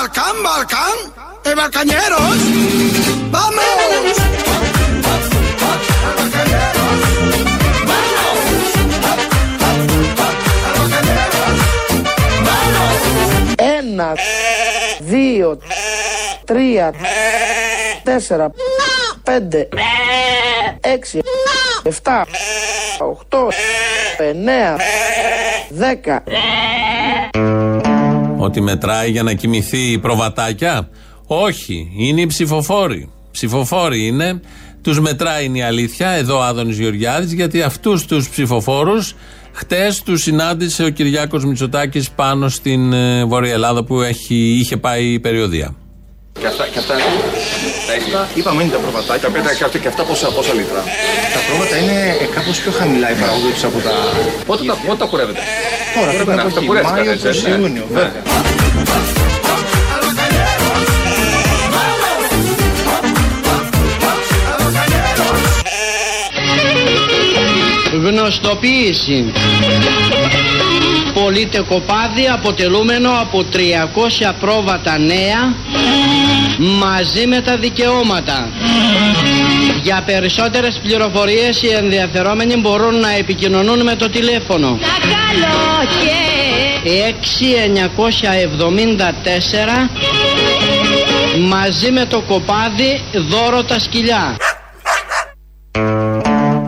[0.00, 0.98] Balcán, Balcán,
[1.44, 2.36] eh, Balcañeros.
[3.30, 4.16] ¡Vamos!
[13.58, 14.18] Ένας,
[15.00, 15.58] δύο,
[16.46, 16.92] τρία,
[18.02, 18.50] τέσσερα,
[19.24, 19.68] πέντε,
[20.80, 21.20] έξι,
[21.82, 22.26] εφτά,
[22.98, 23.48] οχτώ,
[24.18, 24.76] εννέα,
[25.68, 26.22] δέκα.
[28.50, 30.88] Ότι μετράει για να κοιμηθεί η προβατάκια;
[31.26, 33.08] Όχι, είναι οι ψηφοφόροι.
[33.30, 34.40] Ψηφοφόροι είναι.
[34.82, 36.08] Τους μετράει είναι η αλήθεια.
[36.08, 39.14] Εδώ ο Άδωνης Γεωργιάδης, γιατί αυτούς τους ψηφοφόρους
[39.52, 45.04] χτες τους συνάντησε ο Κυριάκος Μητσοτάκης πάνω στην ε, Βόρεια Ελλάδα που έχει, είχε πάει
[45.04, 45.74] η περιοδία.
[46.40, 46.94] Και αυτά, και αυτά
[47.86, 48.10] τα έξι.
[48.38, 50.82] Είπαμε είναι τα προβατάκια, πέτα και αυτά, και αυτά πόσα, πόσα λίτρα.
[51.34, 53.94] Τα πρόβατα είναι ε, κάπως πιο χαμηλά η παραγωγή τους από τα...
[54.46, 55.40] Πότε τα, πότε τα κουρεύετε;
[55.94, 56.92] Τώρα, πρέπει να τα κουρεύετε.
[56.92, 58.22] Μάιο προς Ιούνιο, βέβαια.
[68.04, 69.32] Γνωστοποίηση.
[71.14, 75.54] Πολύτε κοπάδι αποτελούμενο από 300 πρόβατα νέα
[76.58, 78.48] μαζί με τα δικαιώματα.
[79.82, 84.78] Για περισσότερες πληροφορίες οι ενδιαφερόμενοι μπορούν να επικοινωνούν με το τηλέφωνο.
[86.84, 86.86] 6974
[91.48, 94.36] μαζί με το κοπάδι δώρο τα σκυλιά.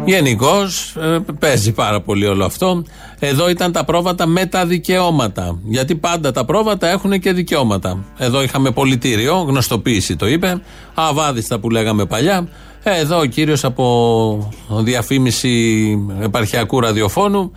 [0.04, 2.84] Γενικώς ε, παίζει πάρα πολύ όλο αυτό.
[3.18, 5.58] Εδώ ήταν τα πρόβατα με τα δικαιώματα.
[5.64, 8.04] Γιατί πάντα τα πρόβατα έχουν και δικαιώματα.
[8.18, 10.62] Εδώ είχαμε πολιτήριο, γνωστοποίηση το είπε.
[10.94, 12.48] Αβάδιστα που λέγαμε παλιά.
[12.82, 17.52] Ε, εδώ ο κύριος από διαφήμιση επαρχιακού ραδιοφώνου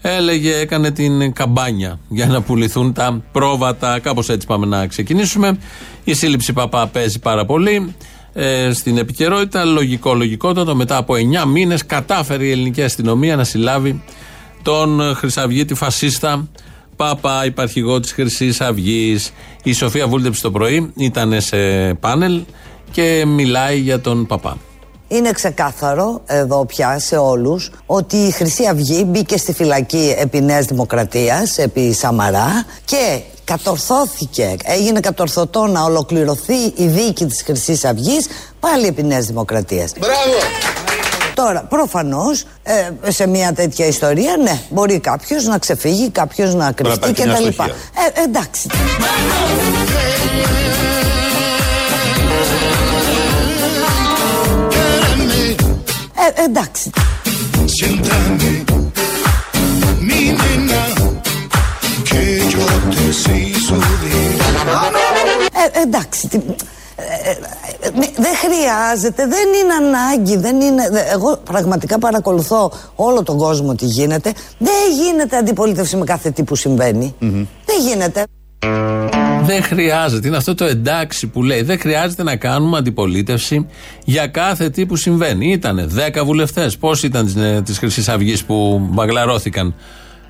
[0.00, 3.98] έλεγε, έκανε την καμπάνια για να πουληθούν τα πρόβατα.
[3.98, 5.58] Κάπως έτσι πάμε να ξεκινήσουμε.
[6.04, 7.94] Η σύλληψη παπά παίζει πάρα πολύ
[8.32, 9.64] ε, στην επικαιρότητα.
[9.64, 10.74] Λογικό, λογικότατο.
[10.74, 14.02] Μετά από 9 μήνες κατάφερε η ελληνική αστυνομία να συλλάβει
[14.62, 16.48] τον Χρυσαυγίτη φασίστα
[16.96, 19.32] Πάπα, υπαρχηγό της Χρυσής Αυγής.
[19.62, 21.58] Η Σοφία Βούλτεψη το πρωί ήταν σε
[21.94, 22.40] πάνελ
[22.90, 24.56] και μιλάει για τον Παπά.
[25.08, 30.64] Είναι ξεκάθαρο εδώ πια σε όλους ότι η Χρυσή Αυγή μπήκε στη φυλακή επί Νέας
[30.64, 38.26] Δημοκρατίας, επί Σαμαρά και κατορθώθηκε, έγινε κατορθωτό να ολοκληρωθεί η δίκη της Χρυσής Αυγής
[38.60, 39.92] πάλι επί Νέας Δημοκρατίας.
[39.98, 40.38] Μπράβο!
[41.34, 47.12] Τώρα, προφανώς ε, σε μια τέτοια ιστορία, ναι, μπορεί κάποιος να ξεφύγει, κάποιος να κρυφτεί
[47.12, 47.46] κτλ.
[47.46, 48.68] Ε, εντάξει.
[56.34, 56.90] Ε, εντάξει.
[57.78, 58.50] Siéntame,
[60.08, 60.82] mi nena,
[62.08, 62.22] que
[62.52, 63.06] yo te
[63.46, 63.76] hizo
[65.74, 66.28] Ε, εντάξει.
[66.28, 66.36] τι-
[66.96, 70.36] ε, ε, ναι, δεν χρειάζεται, δεν είναι ανάγκη.
[70.36, 74.32] Δεν είναι, δε- εγώ πραγματικά παρακολουθώ όλο τον κόσμο τι γίνεται.
[74.58, 77.14] Δεν γίνεται αντιπολίτευση με κάθε τι που συμβαίνει.
[77.64, 78.24] Δεν γίνεται.
[79.48, 80.28] Δεν χρειάζεται.
[80.28, 81.62] Είναι αυτό το εντάξει που λέει.
[81.62, 83.66] Δεν χρειάζεται να κάνουμε αντιπολίτευση
[84.04, 85.52] για κάθε τι που συμβαίνει.
[85.52, 85.86] Ήτανε
[86.16, 86.76] 10 βουλευτές.
[86.76, 89.74] Πόσοι ήταν τη Χρυσής Αυγής που μπαγλαρώθηκαν.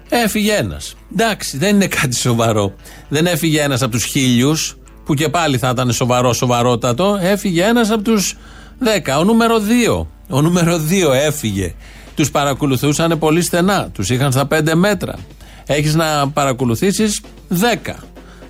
[0.08, 0.94] Έφυγε ένας.
[1.12, 2.74] Εντάξει, δεν είναι κάτι σοβαρό.
[3.08, 7.18] Δεν έφυγε ένας από τους χίλιους, που και πάλι θα ήταν σοβαρό, σοβαρότατο.
[7.22, 8.36] Έφυγε ένας από τους
[8.78, 9.18] 10.
[9.18, 10.06] Ο νούμερο 2.
[10.28, 11.74] Ο νούμερο 2 έφυγε.
[12.14, 13.88] Τους παρακολουθούσαν πολύ στενά.
[13.92, 15.14] Τους είχαν στα 5 μέτρα.
[15.66, 17.94] Έχεις να παρακολουθήσεις 10.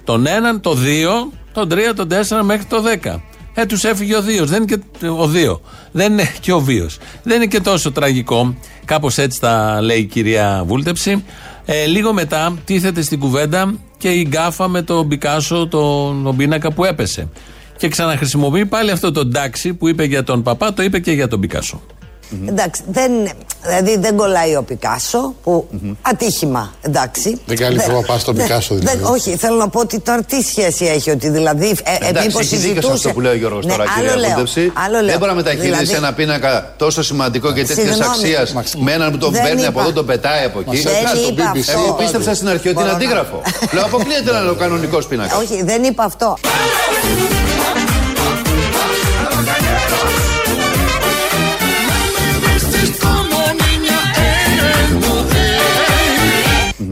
[0.09, 3.17] Τον έναν, το 2, τον 3, τον 4 μέχρι το 10.
[3.55, 4.45] Ε, τους έφυγε ο 2.
[4.45, 5.61] Δεν είναι και ο 2.
[5.93, 6.99] Δεν είναι και ο βίος.
[7.23, 8.57] Δεν είναι και τόσο τραγικό.
[8.85, 11.25] Κάπως έτσι τα λέει η κυρία Βούλτεψη.
[11.65, 16.73] Ε, λίγο μετά τίθεται στην κουβέντα και η γκάφα με τον Πικάσο, τον, τον πίνακα
[16.73, 17.29] που έπεσε.
[17.77, 21.29] Και ξαναχρησιμοποιεί πάλι αυτό το εντάξει που είπε για τον παπά, το είπε και για
[21.29, 21.81] τον Πικάσο.
[22.47, 23.13] Εντάξει, δεν,
[23.63, 25.69] δηλαδή δεν κολλάει ο Πικάσο που
[26.03, 27.41] ατύχημα, εντάξει.
[27.47, 28.97] Δεν καλύπτει ο παπάς τον δεν- Πικάσο, δηλαδή.
[28.99, 31.77] δεν- όχι, θέλω να πω ότι τώρα τι σχέση έχει, ότι δηλαδή.
[31.85, 33.93] Ε, Εντάξει, μήπως έχει δίκιο σε συζητούσε- αυτό που λέει ο Γιώργος Ναι, τώρα, άλλο
[34.01, 34.73] κυρία λέω, Βούλτεψη.
[34.87, 35.07] άλλο λέω.
[35.07, 38.05] Δεν μπορεί να μεταχειρίσει Δηλαδή, ένα πίνακα τόσο σημαντικό και τέτοια Συγγνώμη.
[38.15, 39.69] αξίας με έναν που τον Δεν παίρνει είπα.
[39.69, 40.77] από εδώ, τον πετάει από εκεί.
[40.83, 41.59] Δεν Κάτσε, τον είπα BBC.
[41.61, 41.73] αυτό.
[41.81, 43.43] Εγώ πίστεψα στην αρχή ότι είναι Μπορώ να- αντίγραφο.
[43.73, 45.39] Λέω αποκλείεται να είναι ο κανονικός πίνακας.
[45.39, 46.37] Όχι, δεν είπα αυτό.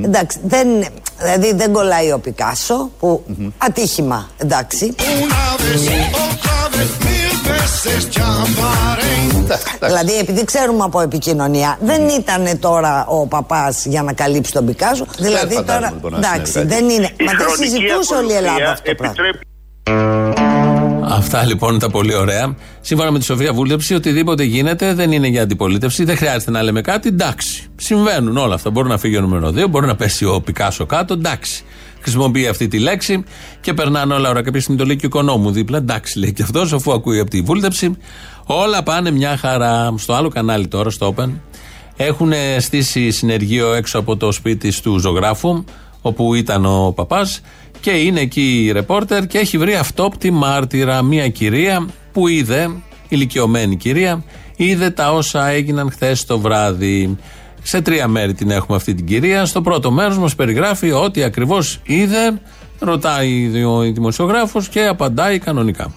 [0.06, 0.68] Εντάξει, δεν,
[1.18, 3.24] δηλαδή δεν κολλάει ο Πικάσο που
[3.58, 4.94] ατύχημα, εντάξει.
[4.98, 5.82] Una vez,
[6.26, 9.16] otra vez, mil veces llamaré.
[9.80, 15.06] Δηλαδή, επειδή ξέρουμε από επικοινωνία, δεν ήταν τώρα ο παπάς για να καλύψει τον Πικάσο.
[15.18, 15.66] Δηλαδή τώρα.
[15.66, 17.10] φαντάζομαι, λοιπόν, να Εντάξει, συνέβη δεν είναι.
[17.16, 20.15] Η Μα δεν χρονική συζητούσε όλη η Ελλάδα αυτό το πράγμα.
[21.16, 22.56] Επιτρέπει Αυτά λοιπόν τα πολύ ωραία.
[22.80, 26.04] Σύμφωνα με τη Σοφία Βούλτεψη, οτιδήποτε γίνεται δεν είναι για αντιπολίτευση.
[26.04, 27.08] Δεν χρειάζεται να λέμε κάτι.
[27.08, 27.66] Εντάξει.
[27.76, 28.70] Συμβαίνουν όλα αυτά.
[28.70, 31.14] Μπορεί να φύγει ο νούμερο 2, μπορεί να πέσει ο Πικάσο κάτω.
[31.14, 31.64] Εντάξει.
[32.00, 33.24] Χρησιμοποιεί αυτή τη λέξη
[33.60, 34.42] και περνάνε όλα ώρα.
[34.42, 35.78] Κάποια στιγμή το λέει και ο οικονόμου δίπλα.
[35.78, 37.96] Εντάξει, λέει και αυτός, αφού ακούει από τη Βούλτεψη.
[38.46, 39.94] Όλα πάνε μια χαρά.
[39.96, 41.30] Στο άλλο κανάλι τώρα, στο Open,
[41.96, 45.64] έχουν στήσει συνεργείο έξω από το σπίτι του ζωγράφου,
[46.06, 47.40] όπου ήταν ο παπάς.
[47.80, 52.70] Και είναι εκεί η ρεπόρτερ και έχει βρει αυτόπτη μάρτυρα μια κυρία που είδε,
[53.08, 54.24] ηλικιωμένη κυρία,
[54.56, 57.16] είδε τα όσα έγιναν χθες το βράδυ.
[57.62, 59.44] Σε τρία μέρη την έχουμε αυτή την κυρία.
[59.44, 62.40] Στο πρώτο μέρος μας περιγράφει ότι ακριβώς είδε,
[62.78, 65.94] ρωτάει ο δημοσιογράφος και απαντάει κανονικά.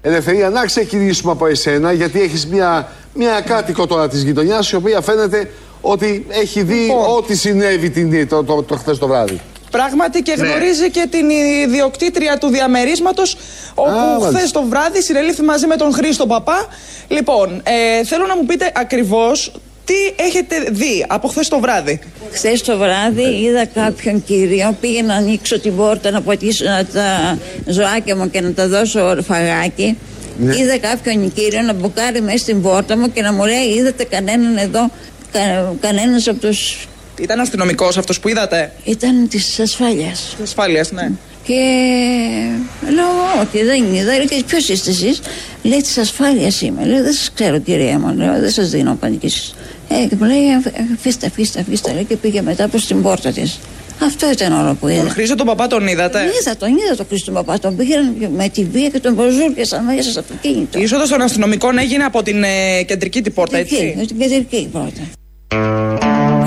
[0.00, 5.00] Ελευθερία, να ξεκινήσουμε από εσένα, γιατί έχεις μια, μια κάτοικο τώρα της γειτονιάς, η οποία
[5.00, 5.50] φαίνεται
[5.80, 7.16] ότι έχει δει Λοιπόν.
[7.16, 9.40] ό,τι συνέβη την, το, το, το, χθες το βράδυ.
[9.70, 11.30] Πράγματι και γνωρίζει και την
[11.64, 13.36] ιδιοκτήτρια του διαμερίσματος,
[13.74, 14.28] όπου μάλιστα.
[14.28, 16.66] χθες το βράδυ συνελήφθη μαζί με τον Χρήστο Παπά.
[17.08, 19.52] Λοιπόν, ε, θέλω να μου πείτε ακριβώς
[19.84, 22.00] τι έχετε δει από χθες το βράδυ.
[22.32, 28.16] Χθες το βράδυ είδα κάποιον κύριο, πήγε να ανοίξω την πόρτα να ποτίσω τα ζωάκια
[28.16, 29.98] μου και να τα δώσω φαγάκι.
[30.40, 34.56] Είδα κάποιον κύριο να μπουκάρει μέσα στην πόρτα μου και να μου λέει είδατε κανέναν
[34.56, 34.90] εδώ,
[35.32, 36.88] κα, κανένας από τους...
[37.20, 40.20] Ήταν αστυνομικός αυτός που είδατε; Ήταν της ασφάλειας.
[40.36, 41.10] Της ασφάλειας, ναι.
[41.42, 41.54] Και
[42.94, 44.16] λέω ότι δεν είδα.
[44.16, 45.20] Λέω, και ποιος είστε εσείς;
[45.62, 46.84] Λέει της ασφάλειας είμαι.
[46.84, 48.14] Λέω δεν σας ξέρω κυρία μου.
[48.16, 49.54] Λέω δεν σας δίνω πανικής.
[49.88, 50.38] Ε, και μου λέει
[50.98, 51.92] αφήστε, αφήστε, αφήστε.
[51.92, 53.58] Λέει, και πήγε μετά προς την πόρτα της.
[54.02, 55.08] Αυτό ήταν όλο που Τον είδα.
[55.08, 57.58] Χρήστο τον Παπά τον είδατε; Είδα τον, είδα τον Χρήστο Παπά.
[57.58, 60.78] Τον πήγαν με τη βία και τον προζούρκεσαν μέσα στο αυτοκίνητο.
[60.78, 64.04] Η είσοδο των αστυνομικών έγινε από την ε, κεντρική την πόρτα, Εκεί, έτσι.
[64.04, 65.87] στην κεντρική πόρτα.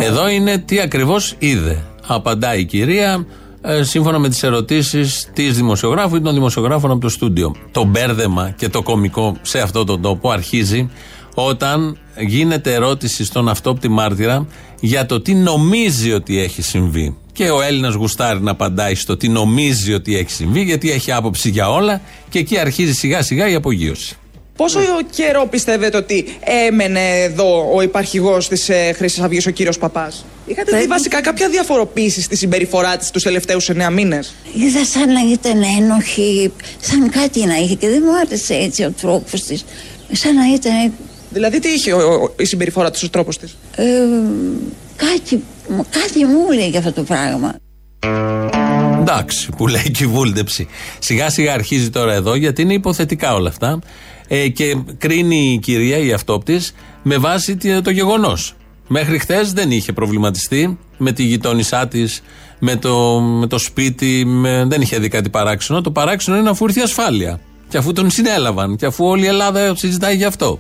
[0.04, 1.84] Εδώ είναι τι ακριβώς είδε.
[2.08, 3.26] Απαντάει η κυρία
[3.62, 7.56] ε, σύμφωνα με τις ερωτήσεις της δημοσιογράφου ή των δημοσιογράφων από το στούντιο.
[7.72, 10.90] Το μπέρδεμα και το κωμικό σε αυτόν τον τόπο αρχίζει
[11.34, 14.48] όταν γίνεται ερώτηση στον αυτόπτη μάρτυρα
[14.80, 17.18] για το τι νομίζει ότι έχει συμβεί.
[17.34, 21.50] Και ο Έλληνας γουστάρει να απαντάει στο τι νομίζει ότι έχει συμβεί, γιατί έχει άποψη
[21.50, 24.16] για όλα, και εκεί αρχίζει σιγά σιγά η απογείωση.
[24.62, 24.80] Πόσο
[25.16, 26.26] καιρό πιστεύετε ότι
[26.68, 31.22] έμενε εδώ ο υπαρχηγός της ε, Χρυσής Αυγής, ο κύριος Παπάς; Είχατε δει Πρέπει- βασικά
[31.22, 37.10] κάποια διαφοροποίηση στη συμπεριφορά της τους τελευταίους εννέα μήνες; Είδα σαν να ήταν ένοχη, σαν
[37.10, 39.66] κάτι να είχε και δεν μου άρεσε έτσι ο τρόπος της.
[40.12, 40.94] Σαν να ήταν
[41.30, 43.84] Δηλαδή, τι είχε ο- ο- η συμπεριφορά τη, ο τρόπος της; ε,
[44.96, 45.44] κάτι,
[45.90, 47.56] κάτι μου λέει για αυτό το πράγμα.
[49.00, 50.68] Εντάξει, που λέει και η βούλτεψη.
[51.00, 53.80] Σιγά σιγά αρχίζει τώρα εδώ, γιατί είναι υποθετικά όλα αυτά.
[54.34, 56.74] Ε, και κρίνει η κυρία, η αυτόπτης,
[57.04, 58.54] με βάση τι- το γεγονός.
[58.88, 62.22] Μέχρι χθες δεν είχε προβληματιστεί με τη γειτόνισά της,
[62.60, 65.82] με το, με το σπίτι, με, δεν είχε δει κάτι παράξενο.
[65.82, 67.40] Το παράξενο είναι αφού ήρθε η ασφάλεια.
[67.70, 70.60] Και αφού τον συνέλαβαν, και αφού όλη η Ελλάδα συζητάει γι' αυτό.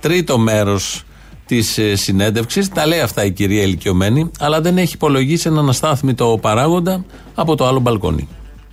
[0.00, 1.02] Τρίτο μέρος
[1.46, 7.04] της συνέντευξης, τα λέει αυτά η κυρία ηλικιωμένη, αλλά δεν έχει υπολογίσει έναν αστάθμητο παράγοντα
[7.34, 8.28] από το άλλο μπαλκόνι.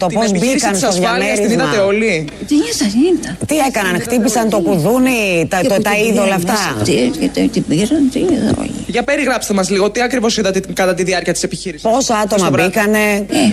[0.06, 1.64] Το Την πώς επιχείρηση μπήκαν της στο ασφάλειας την διαμέρισμα.
[1.64, 2.14] είδατε όλοι.
[2.50, 3.32] Την είδα, την είδα.
[3.50, 6.70] Τι έκαναν, χτύπησαν το κουδούνι, τα, Και το, που τα την είδωλα πήραν αυτά; μέσα
[6.80, 8.72] αυτή Και το- την πήραν, την είδα όλοι.
[8.88, 11.90] Για περιγράψτε μας λίγο, τι ακριβώς είδατε την- κατά τη διάρκεια της επιχείρησης.
[11.92, 13.44] Πόσα άτομα μπήκανε; Ε,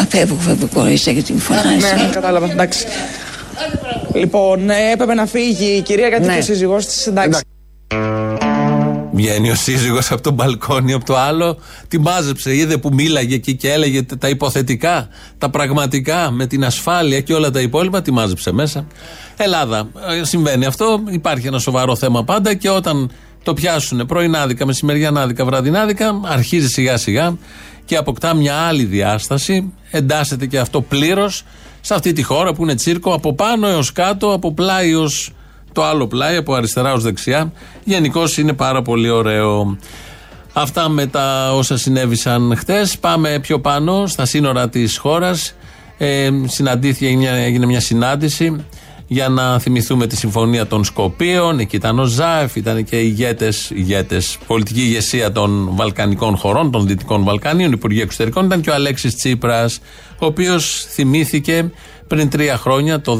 [0.00, 1.76] α, Φεύγω, φεύγω, κορίτσια και την φωνάζει.
[1.76, 2.46] Ναι, κατάλαβα.
[2.50, 2.84] Εντάξει.
[4.14, 6.32] Λοιπόν, ε, έπρεπε να φύγει η κυρία γιατί Ναι.
[6.32, 7.06] και ο σύζυγός της.
[7.06, 7.40] Εντάξει.
[9.20, 11.58] Βγαίνει ο σύζυγος από το μπαλκόνι, από το άλλο.
[11.88, 15.08] Την μάζεψε, είδε που μίλαγε εκεί και έλεγε τα υποθετικά,
[15.38, 18.02] τα πραγματικά, με την ασφάλεια και όλα τα υπόλοιπα.
[18.02, 18.86] Τη μάζεψε μέσα.
[19.36, 19.88] Ελλάδα.
[20.20, 21.00] Ε, Συμβαίνει αυτό.
[21.10, 23.10] Υπάρχει ένα σοβαρό θέμα πάντα και όταν
[23.42, 27.36] το πιάσουν πρωινάδικα, μεσημεριανάδικα, βραδινάδικα, αρχίζει σιγά σιγά
[27.84, 29.72] και αποκτά μια άλλη διάσταση.
[29.90, 31.44] Εντάσσεται και αυτό πλήρως
[31.80, 35.08] σε αυτή τη χώρα που είναι τσίρκο από πάνω έως κάτω, από πλάι έω
[35.72, 37.52] το άλλο πλάι, από αριστερά ως δεξιά.
[37.84, 39.78] Γενικώς είναι πάρα πολύ ωραίο.
[40.52, 42.98] Αυτά με τα όσα συνέβησαν χτες.
[42.98, 45.54] Πάμε πιο πάνω στα σύνορα της χώρας.
[45.98, 48.64] Ε, συναντήθηκε, έγινε, έγινε μια συνάντηση
[49.12, 51.58] για να θυμηθούμε τη συμφωνία των Σκοπίων.
[51.58, 57.24] Εκεί ήταν ο Ζάεφ, ήταν και ηγέτες, ηγέτες, πολιτική ηγεσία των Βαλκανικών χωρών, των Δυτικών
[57.24, 58.44] Βαλκανίων, Υπουργοί Εξωτερικών.
[58.44, 59.80] Ήταν και ο Αλέξης Τσίπρας,
[60.18, 61.70] ο οποίος θυμήθηκε
[62.06, 63.18] πριν τρία χρόνια, το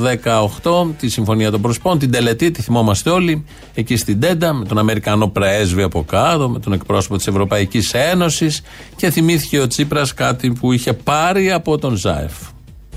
[0.62, 3.44] 18, τη Συμφωνία των Προσπών, την τελετή, τη θυμόμαστε όλοι,
[3.74, 8.62] εκεί στην Τέντα, με τον Αμερικανό πρέσβη από κάτω, με τον εκπρόσωπο της Ευρωπαϊκής Ένωσης
[8.96, 12.32] και θυμήθηκε ο Τσίπρας κάτι που είχε πάρει από τον Ζάεφ.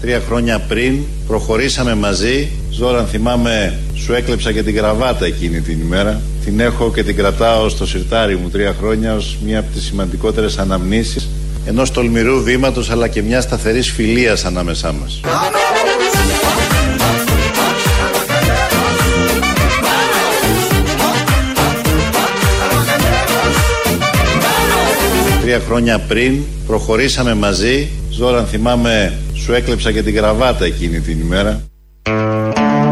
[0.03, 2.49] Τρία χρόνια πριν προχωρήσαμε μαζί.
[2.71, 6.21] Ζόραν θυμάμαι σου έκλεψα και την κραβάτα εκείνη την ημέρα.
[6.45, 10.57] Την έχω και την κρατάω στο σιρτάρι μου τρία χρόνια ως μία από τις σημαντικότερες
[10.57, 11.29] αναμνήσεις
[11.65, 15.19] ενός τολμηρού βήματος αλλά και μιας σταθερής φιλίας ανάμεσά μας.
[25.41, 27.87] Τρία χρόνια πριν προχωρήσαμε μαζί.
[28.09, 29.13] Ζόραν θυμάμαι
[29.43, 31.63] σου έκλεψα και την κραβάτα εκείνη την ημέρα.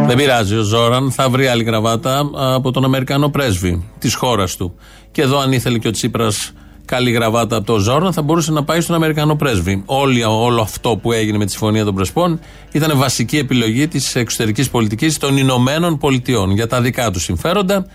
[0.08, 4.76] Δεν πειράζει ο Ζόραν, θα βρει άλλη γραβάτα από τον Αμερικανό πρέσβη της χώρας του.
[5.12, 6.54] Και εδώ, αν ήθελε και ο Τσίπρας
[6.86, 9.84] καλή γραβάτα από τον Ζόραν, θα μπορούσε να πάει στον Αμερικανό πρέσβη.
[9.86, 12.40] Όλη, όλο αυτό που έγινε με τη Συμφωνία των Πρεσπών
[12.72, 17.86] ήταν βασική επιλογή της εξωτερικής πολιτικής των Ηνωμένων Πολιτειών για τα δικά τους συμφέροντα.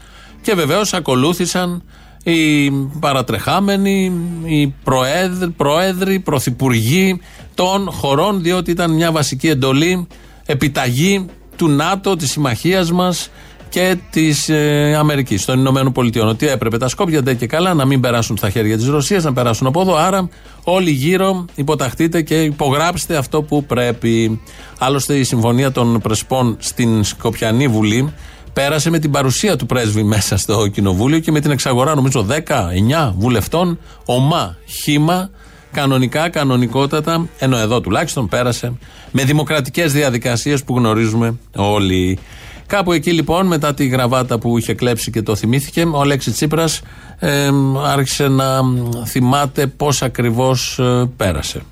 [0.43, 1.83] Και βεβαίως ακολούθησαν
[2.25, 2.71] οι
[3.01, 4.13] παρατρεχάμενοι,
[4.45, 7.21] οι προέδροι, πρόεδροι, πρωθυπουργοί
[7.57, 10.07] των χωρών, διότι ήταν μια βασική εντολή,
[10.47, 13.31] επιταγή του ΝΑΤΟ, της συμμαχίας μας
[13.69, 16.29] και της ε, Αμερικής, των Ηνωμένων Πολιτειών.
[16.29, 19.33] Ότι έπρεπε τα Σκόπια ντε και καλά να μην περάσουν στα χέρια της Ρωσίας, να
[19.33, 19.97] περάσουν από εδώ.
[19.97, 20.29] Άρα,
[20.65, 24.41] όλοι γύρω υποταχτείτε και υπογράψτε αυτό που πρέπει.
[24.79, 28.13] Άλλωστε, η συμφωνία των Πρεσπών στην Σκοπιανή Βουλή
[28.53, 33.13] πέρασε με την παρουσία του πρέσβη μέσα στο κοινοβούλιο και με την εξαγορά νομίζω 19
[33.17, 35.31] βουλευτών, ομά, χήμα,
[35.76, 38.73] κανονικά, κανονικότατα, ενώ εδώ τουλάχιστον πέρασε
[39.11, 42.18] με δημοκρατικές διαδικασίες που γνωρίζουμε όλοι.
[42.66, 46.80] Κάπου εκεί λοιπόν, μετά τη γραβάτα που είχε κλέψει και το θυμήθηκε, ο Αλέξης Τσίπρας
[47.18, 47.49] ε,
[47.85, 48.61] άρχισε να
[49.06, 51.62] θυμάται πώς ακριβώς ε, πέρασε.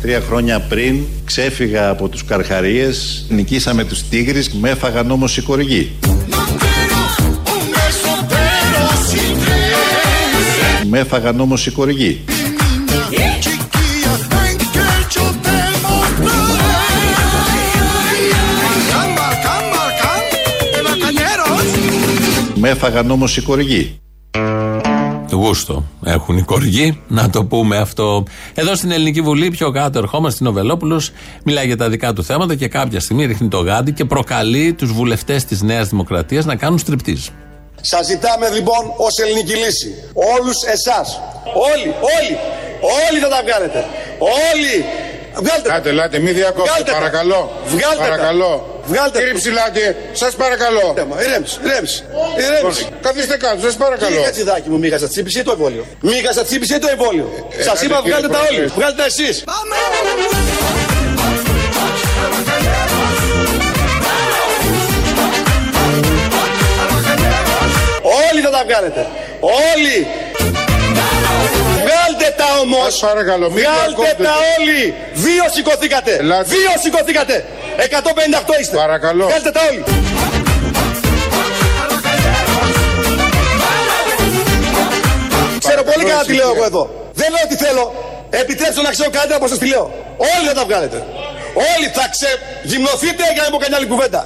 [0.00, 5.92] Τρία χρόνια πριν ξέφυγα από τους Καρχαρίες, νικήσαμε τους Τίγρης, με έφαγαν όμως οι κοργοί.
[10.88, 12.24] Με έφαγαν όμως οι κοργοί.
[22.54, 24.00] Με έφαγαν όμως οι κοργοί.
[25.32, 28.24] Γούστο έχουν οι κοργοί, να το πούμε αυτό.
[28.54, 31.02] Εδώ στην Ελληνική Βουλή, πιο κάτω, ερχόμαστε στην Οβελόπουλο,
[31.44, 34.92] μιλάει για τα δικά του θέματα και κάποια στιγμή ρίχνει το γάντι και προκαλεί τους
[34.92, 37.18] βουλευτές της Νέας Δημοκρατίας να κάνουν στριπτή.
[37.80, 39.94] Σας ζητάμε λοιπόν ως ελληνική λύση,
[40.38, 41.20] όλους εσάς,
[41.72, 42.38] όλοι, όλοι,
[43.06, 43.80] όλοι θα τα βγάλετε.
[44.18, 44.76] Όλοι
[45.36, 47.62] Βγάλτε Κάτε, ελάτε, μη διακόψετε, παρακαλώ.
[47.66, 48.82] Βγάλτε παρακαλώ.
[48.84, 49.80] Βγάλτε Κύριε Ψηλάκη,
[50.12, 50.94] σας παρακαλώ.
[51.26, 52.04] Ηρέμψη, ηρέμψη.
[52.38, 52.88] Ηρέμψη.
[53.02, 54.10] Καθίστε κάτω, σας παρακαλώ.
[54.10, 58.00] Κύριε Κατσιδάκη μου, μίγα τσίπησε ή το εμβόλιο; Μίγα τσίπησε ή το εμβόλιο; Σας είπα
[58.02, 58.66] βγάλτε τα όλοι.
[58.66, 59.44] Βγάλτε τα εσείς.
[68.30, 69.06] Όλοι θα τα βγάλετε.
[69.40, 70.06] Όλοι.
[72.34, 72.92] Βγάλτε τα όμως!
[72.92, 74.94] Σας παρακαλώ, μην Βγάλτε τα όλοι!
[75.14, 76.12] Δύο σηκωθήκατε!
[76.16, 76.48] Ελάτε.
[76.54, 77.44] Δύο σηκωθήκατε!
[78.56, 78.76] 158 είστε!
[78.76, 79.26] Παρακαλώ.
[79.26, 79.82] Βγάλτε τα όλοι!
[85.58, 87.10] Ξέρω πολύ καλά τι λέω εγώ εδώ.
[87.14, 87.84] Δεν λέω τι θέλω.
[88.30, 89.84] Επιτρέψτε να ξέρω καλύτερα πώ σας τη λέω.
[90.16, 90.98] Όλοι θα τα βγάλετε.
[91.72, 94.20] Όλοι θα ξεγυμνοθείτε για να μην πω καμιά άλλη κουβέντα.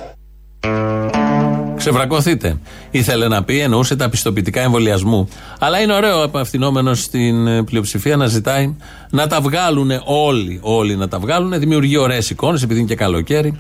[1.77, 2.57] Ξεβρακωθείτε.
[2.91, 5.29] Ήθελε να πει, εννοούσε τα πιστοποιητικά εμβολιασμού.
[5.59, 8.77] Αλλά είναι ωραίο απευθυνόμενος στην ε, πλειοψηφία να ζητάει
[9.11, 10.59] να τα βγάλουν όλοι.
[10.63, 11.59] Όλοι να τα βγάλουν.
[11.59, 13.59] Δημιουργεί ωραίες εικόνες, επειδή είναι και καλοκαίρι.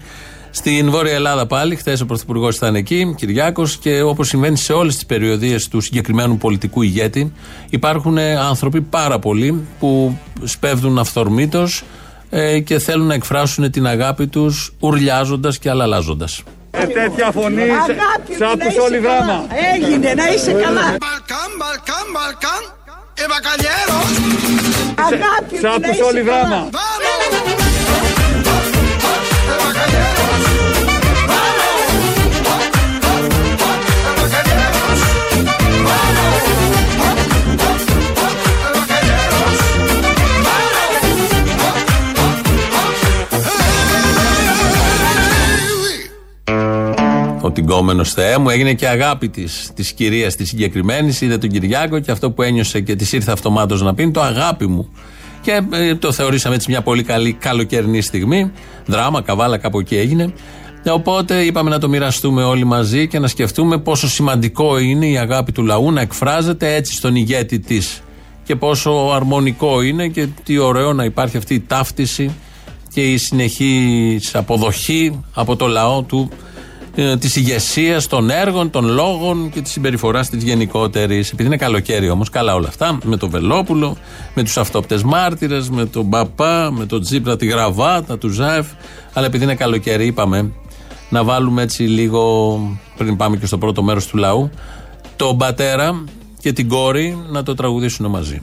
[0.50, 4.94] Στην Βόρεια Ελλάδα πάλι, χθες ο Πρωθυπουργός ήταν εκεί, Κυριάκος, και όπως συμβαίνει σε όλες
[4.94, 7.32] τις περιοδίες του συγκεκριμένου πολιτικού ηγέτη,
[7.70, 11.84] υπάρχουν ε, άνθρωποι πάρα πολλοί που σπέβδουν αυθορμήτως
[12.30, 16.42] ε, και θέλουν να εκφράσουν την αγάπη τους ουρλιάζοντας και αλλαλάζοντας.
[16.82, 17.86] Ε, τέτοια φωνή Αγάπη
[18.26, 19.16] σε μου, να άκουσε είσαι όλη καλά.
[19.16, 19.46] δράμα.
[19.74, 20.84] Έγινε, να είσαι καλά.
[21.04, 22.62] Balcán, Balcán, Balcán.
[23.20, 24.10] Eh, bacañeros.
[25.06, 26.60] Αγάπη Σε μου, να άκουσε είσαι όλη καλά.
[47.48, 51.20] Ο τυγκόμενο Θεέ μου έγινε και αγάπη της της κυρίας της συγκεκριμένης.
[51.20, 54.20] Είδε τον Κυριάκο και αυτό που ένιωσε και της ήρθε αυτομάτως να πει είναι το
[54.20, 54.88] αγάπη μου.
[55.40, 58.52] Και ε, το θεωρήσαμε έτσι μια πολύ καλή καλοκαιρινή στιγμή.
[58.86, 60.32] Δράμα, καβάλα, κάπου εκεί έγινε.
[60.82, 65.18] Ε, Οπότε είπαμε να το μοιραστούμε όλοι μαζί και να σκεφτούμε πόσο σημαντικό είναι η
[65.18, 68.02] αγάπη του λαού να εκφράζεται έτσι στον ηγέτη της.
[68.44, 72.30] Και πόσο αρμονικό είναι και τι ωραίο να υπάρχει αυτή η ταύτιση
[72.92, 76.30] και η συνεχής αποδοχή από το λαό του
[77.18, 81.30] της ηγεσίας, των έργων, των λόγων και της συμπεριφοράς της γενικότερης.
[81.30, 82.98] Επειδή είναι καλοκαίρι όμως, καλά όλα αυτά.
[83.04, 83.96] Με το Βελόπουλο,
[84.34, 88.66] με τους αυτόπτες μάρτυρες, με τον Παπά, με τον Τζίπρα, τη γραβάτα του Ζάεφ.
[89.12, 90.52] Αλλά επειδή είναι καλοκαίρι, είπαμε
[91.08, 92.60] να βάλουμε έτσι λίγο,
[92.96, 94.50] πριν πάμε και στο πρώτο μέρος του λαού,
[95.16, 96.04] τον πατέρα
[96.40, 98.42] και την κόρη να το τραγουδήσουν μαζί.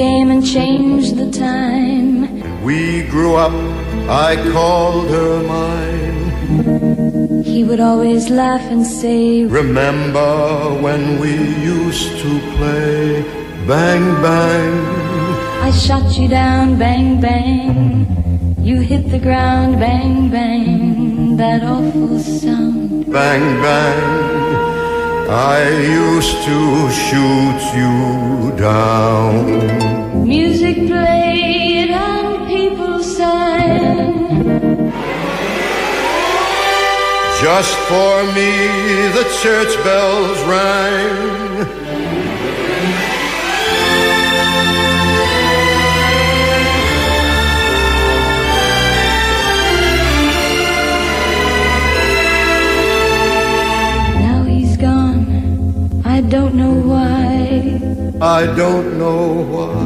[0.00, 2.08] Came and changed the time.
[2.64, 3.52] We grew up,
[4.26, 6.22] I called her mine.
[7.44, 10.32] He would always laugh and say, Remember
[10.84, 11.32] when we
[11.76, 13.22] used to play
[13.68, 14.72] bang bang?
[15.68, 17.70] I shot you down, bang, bang.
[18.58, 21.36] You hit the ground, bang, bang.
[21.36, 23.12] That awful sound.
[23.12, 24.79] Bang bang.
[25.32, 30.26] I used to shoot you down.
[30.26, 34.90] Music played and people sang.
[37.40, 38.50] Just for me
[39.14, 41.49] the church bells rang.
[56.30, 57.80] Don't know why.
[58.22, 59.82] I don't know why.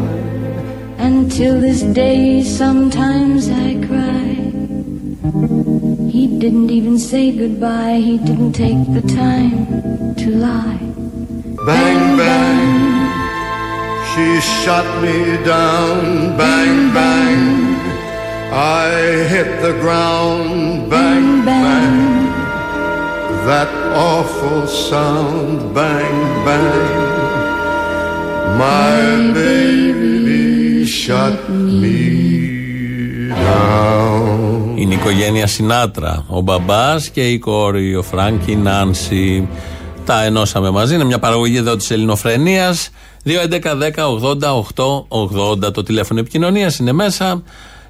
[0.98, 4.28] Until this day, sometimes I cry.
[6.14, 7.96] He didn't even say goodbye.
[7.96, 10.84] He didn't take the time to lie.
[11.64, 12.72] Bang bang.
[14.10, 14.26] She
[14.62, 16.36] shot me down.
[16.36, 17.42] Bang bang.
[18.52, 18.90] I
[19.32, 20.90] hit the ground.
[20.90, 22.23] Bang bang.
[23.46, 25.74] That awful sound.
[25.74, 27.04] Bang bang.
[28.62, 28.98] My
[29.34, 31.38] baby shot
[31.80, 32.00] me
[33.28, 34.72] down.
[34.74, 36.24] Είναι η οικογένεια Σινάτρα.
[36.28, 39.48] Ο μπαμπάς και η κόρη, ο Φρανκ και η Νάνση.
[40.04, 40.94] Τα ενώσαμε μαζί.
[40.94, 42.74] Είναι μια παραγωγή εδώ της Ελληνοφρενεία.
[43.24, 47.42] 2.11.10.80.880 το τηλέφωνο επικοινωνίας είναι μέσα.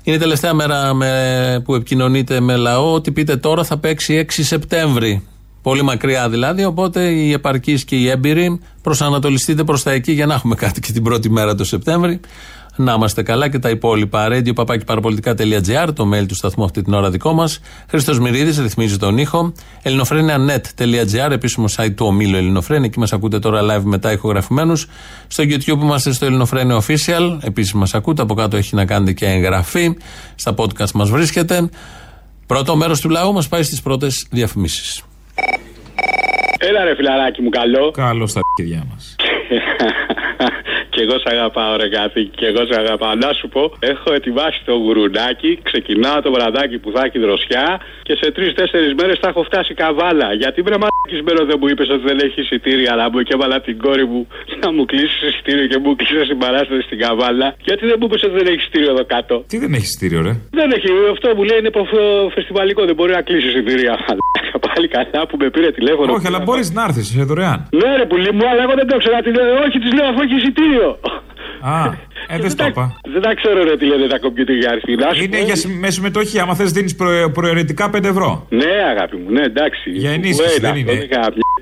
[0.02, 2.92] Είναι η τελευταία μέρα με, που επικοινωνείτε με λαό.
[2.92, 5.22] Ό,τι πείτε τώρα θα παίξει 6 Σεπτέμβρη.
[5.64, 6.64] Πολύ μακριά δηλαδή.
[6.64, 10.92] Οπότε οι επαρκεί και οι έμπειροι προσανατολιστείτε προς τα εκεί για να έχουμε κάτι και
[10.92, 12.20] την πρώτη μέρα το Σεπτέμβρη.
[12.76, 14.28] Να είμαστε καλά και τα υπόλοιπα.
[14.30, 17.60] Radio papakiparapolitica.gr, το mail του σταθμού αυτή την ώρα δικό μας.
[17.88, 19.52] Χρήστος Μυρίδης ρυθμίζει τον ήχο.
[19.82, 22.86] ελληνοφρένια.net.gr, επίσημο site του ομίλου Ελληνοφρένια.
[22.86, 24.86] Εκεί μας ακούτε τώρα live μετά ηχογραφημένους.
[25.26, 27.38] Στο YouTube είμαστε στο Ελληνοφρένια Official.
[27.40, 28.22] Επίσης μας ακούτε.
[28.22, 29.96] Από κάτω έχει να κάνετε και εγγραφή.
[30.34, 31.68] Στα podcast μας βρίσκεται.
[32.46, 35.02] Πρώτο μέρος του λαού μας πάει στις πρώτες διαφημίσεις.
[36.58, 37.90] Έλα ρε φιλαράκι μου καλό.
[37.90, 39.16] Καλό στα παιδιά μας.
[40.94, 42.22] και εγώ σε αγαπάω, ρε κάτι.
[42.38, 43.14] Και εγώ σε αγαπάω.
[43.24, 45.50] Να σου πω, έχω ετοιμάσει το γουρουνάκι.
[45.68, 47.66] Ξεκινάω το βραδάκι που θα έχει δροσιά.
[48.06, 50.28] Και σε τρει-τέσσερι μέρες θα έχω φτάσει καβάλα.
[50.42, 52.88] Γιατί βρε μαλακισμένο δεν μου είπες ότι δεν έχει εισιτήρια.
[52.92, 54.20] Αλλά μου και έβαλα την κόρη μου
[54.62, 57.48] να μου κλείσει εισιτήριο και μου κλείσει την παράσταση στην καβάλα.
[57.68, 60.32] Γιατί δεν μου είπες ότι δεν έχει εισιτήριο εδώ κάτω; Τι δεν έχει εισιτήριο, ρε;
[60.60, 60.88] Δεν έχει.
[61.14, 62.80] Αυτό μου λέει είναι προφ- φεστιβαλικό.
[62.90, 63.92] Δεν μπορεί να κλείσει εισιτήρια.
[64.08, 66.08] Μαλάκα, Πάλι καλά που με πήρε τηλέφωνο.
[66.16, 67.58] Όχι, αλλά μπορείς να έρθεις, είσαι δωρεάν.
[67.80, 69.16] Ναι, ρε πουλί μου, αλλά εγώ δεν το ξέρω.
[69.26, 70.83] Τι λέω, Όχι, της λέω αφού έχει εισιτήριο.
[71.66, 71.84] Α,
[72.28, 73.00] ε, δεν στο είπα.
[73.12, 74.94] Δεν τα ξέρω, ρε, τι λένε τα κομπιούτερ για αριθμή.
[74.94, 76.38] Να σου Είναι πω- για συμ- με συμμετοχή.
[76.40, 76.96] Άμα θες, δίνεις
[77.32, 78.46] προαιρετικά 5 ευρώ.
[78.48, 79.90] Ναι, αγάπη μου, ναι, εντάξει.
[79.90, 81.06] Για ενίσχυση, Κουβέντα, δεν είναι.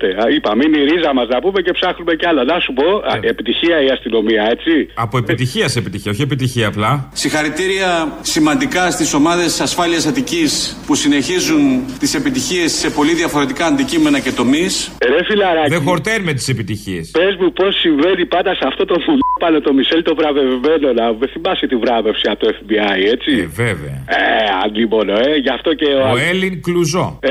[0.03, 0.21] Αυτό καμιέται.
[0.21, 2.43] Α, Είπαμε, είναι η ρίζα μας να πούμε και ψάχνουμε κι άλλα.
[2.43, 4.87] Να σου πω, α, επιτυχία η αστυνομία, έτσι.
[4.93, 7.09] Από επιτυχία σε επιτυχία, όχι επιτυχία απλά.
[7.13, 11.61] Συγχαρητήρια σημαντικά στις ομάδες ασφάλειας Αττικής που συνεχίζουν
[11.99, 14.91] τις επιτυχίες σε πολύ διαφορετικά αντικείμενα και τομείς.
[15.05, 15.69] Ρε φιλαράκι.
[15.69, 17.11] Δεν χορταίνουμε τις επιτυχίες.
[17.11, 21.27] Πες μου πώς συμβαίνει πάντα σε αυτό το φουλόπαλο το Μισελ το βραβευμένο να με
[21.27, 23.31] θυμάσαι τη βράβευση από το FBI, έτσι.
[23.31, 23.97] Ε, βέβαια.
[24.07, 24.19] Ε,
[24.65, 26.11] αντίμονο, ε, γι' αυτό και ο.
[26.11, 27.19] Ο Έλλην Κλουζό.
[27.21, 27.29] Ε,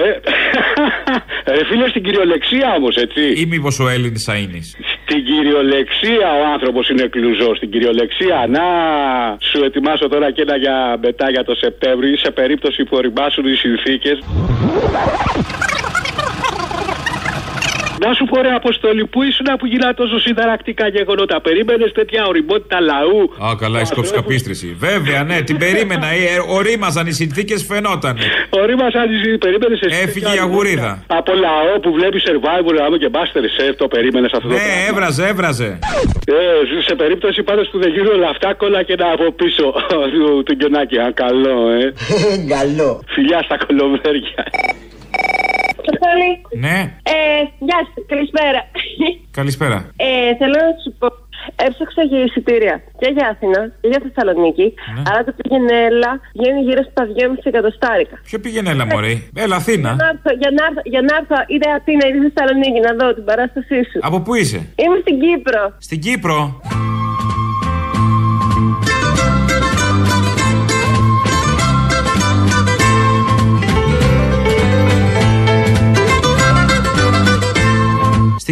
[1.57, 3.23] ρε φίλε στην κυριολεξία όμω, έτσι.
[3.43, 4.61] Ή μήπως ο Έλλην Σαΐνη.
[5.03, 7.57] Στην κυριολεξία ο άνθρωπος είναι κλουζός.
[7.57, 8.47] Στην κυριολεξία.
[8.49, 8.65] Να
[9.51, 13.55] σου ετοιμάσω τώρα και ένα για μετά για το Σεπτέμβριο σε περίπτωση που οριμάσουν οι
[13.55, 14.19] συνθήκες.
[18.07, 21.41] Να σου πω ρε Αποστολή, πού ήσουν που γυρνά τόσο συνταρακτικά γεγονότα.
[21.41, 24.77] Περίμενες τέτοια οριμότητα λαού; Α, καλά, η σκοψκαπίστρηση.
[24.79, 26.07] Βέβαια, ναι, την περίμενα.
[26.07, 28.17] Ε, Ορίμαζαν οι συνθήκες, φαινόταν.
[28.51, 30.01] Ορίμασαν οι συνθήκες, περίμενες εσύ.
[30.03, 31.03] Έφυγε η αγουρίδα.
[31.07, 34.87] Από λαό που βλέπεις survivor, άμα και Master Chef, το περίμενες αυτό το Ναι, πράγμα.
[34.89, 35.79] έβραζε, έβραζε.
[36.27, 39.75] Ε, σε περίπτωση πάντως που δεν γίνουν όλα αυτά, κόλλα και να από πίσω
[40.13, 40.99] του, του γκιονάκι.
[40.99, 41.93] Α, καλό, ε.
[42.57, 43.03] Καλό.
[43.15, 44.43] Φιλιά στα κολομέρια.
[45.83, 46.33] Αποστολή.
[46.67, 46.79] Ναι,
[47.15, 47.17] Ε,
[47.67, 48.61] γεια σου, καλησπέρα.
[49.39, 49.79] καλησπέρα.
[50.07, 50.09] Ε,
[50.41, 51.07] θέλω να σου πω,
[51.67, 54.67] έψαξα για εισιτήρια και για Αθήνα και για Θεσσαλονίκη.
[55.09, 58.17] Αλλά το πήγαινε έλα, βγαίνει γύρω στα 2,5 εκατοστάρικα.
[58.29, 59.15] Ποιο πήγαινε, έλα, Μωρή.
[59.45, 59.91] Έλα, Αθήνα.
[59.93, 63.07] Για να, έρθω, για, να έρθω, για να έρθω είτε Αθήνα είτε Θεσσαλονίκη να δω
[63.17, 63.99] την παράστασή σου.
[64.09, 65.63] Από πού είσαι, Είμαι στην Κύπρο.
[65.89, 66.39] Στην Κύπρο.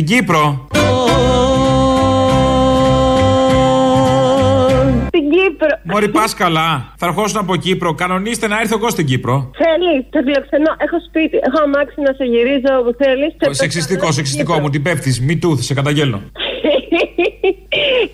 [0.01, 0.67] Στην Κύπρο.
[5.07, 5.69] Στην Κύπρο.
[5.83, 6.93] Μωρή, πας καλά.
[6.97, 7.95] Θα ερχόσουν από Κύπρο.
[7.95, 9.51] Κανονίστε να έρθω εγώ στην Κύπρο.
[9.57, 10.73] Θέλεις, το φιλοξενώ.
[10.79, 11.37] Έχω σπίτι.
[11.37, 13.33] Έχω αμάξι να σε γυρίζω όπου θέλεις.
[13.51, 15.21] Σεξιστικό, σεξιστικό μου, την πέφτεις.
[15.21, 16.21] Μη του, σε καταγγέλνω.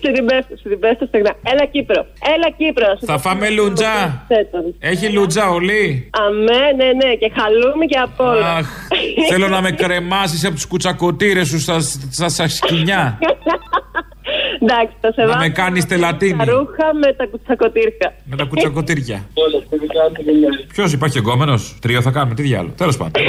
[0.01, 1.33] Σε την πέφτω, σε την πέφτω στεγνά.
[1.43, 2.05] Έλα Κύπρο.
[2.35, 2.97] Έλα Κύπρο.
[3.05, 4.25] Θα φάμε λουτζά.
[4.79, 6.09] Έχει λουτζά όλοι.
[6.25, 8.55] Αμέ, ναι, ναι, και χαλούμι και απ' όλα.
[8.55, 8.67] Αχ,
[9.29, 11.79] θέλω να με κρεμάσεις από τους κουτσακοτήρες σου στα,
[12.11, 13.19] στα, στα σκοινιά.
[14.61, 16.37] Εντάξει, θα σε Να βάλω με κάνεις τελατίνη.
[16.37, 18.13] Τα ρούχα με τα κουτσακοτήρια.
[18.23, 19.25] Με τα κουτσακοτήρια.
[20.73, 22.73] Ποιος υπάρχει εγκόμενος, τρίο θα κάνουμε, τι διάλογο.
[22.77, 23.23] Τέλος πάντων.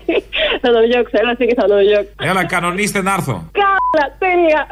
[0.62, 2.12] θα τον διώξω, έλα εσύ και θα τον διώξω.
[2.20, 3.50] Έλα, κανονίστε να έρθω.
[3.94, 4.66] Καλά, τέλεια.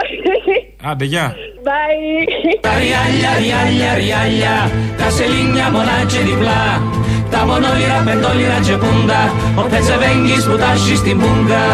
[0.91, 1.35] Άντε, γεια.
[1.65, 2.59] Bye.
[2.61, 6.83] Τα ριάλια, ριάλια, ριάλια, τα σελίνια μονάτσε διπλά.
[7.31, 11.65] Τα μονόλυρα, πεντόλυρα και πούντα, ο πετσεβέγγις που τάσει στην πούγκα.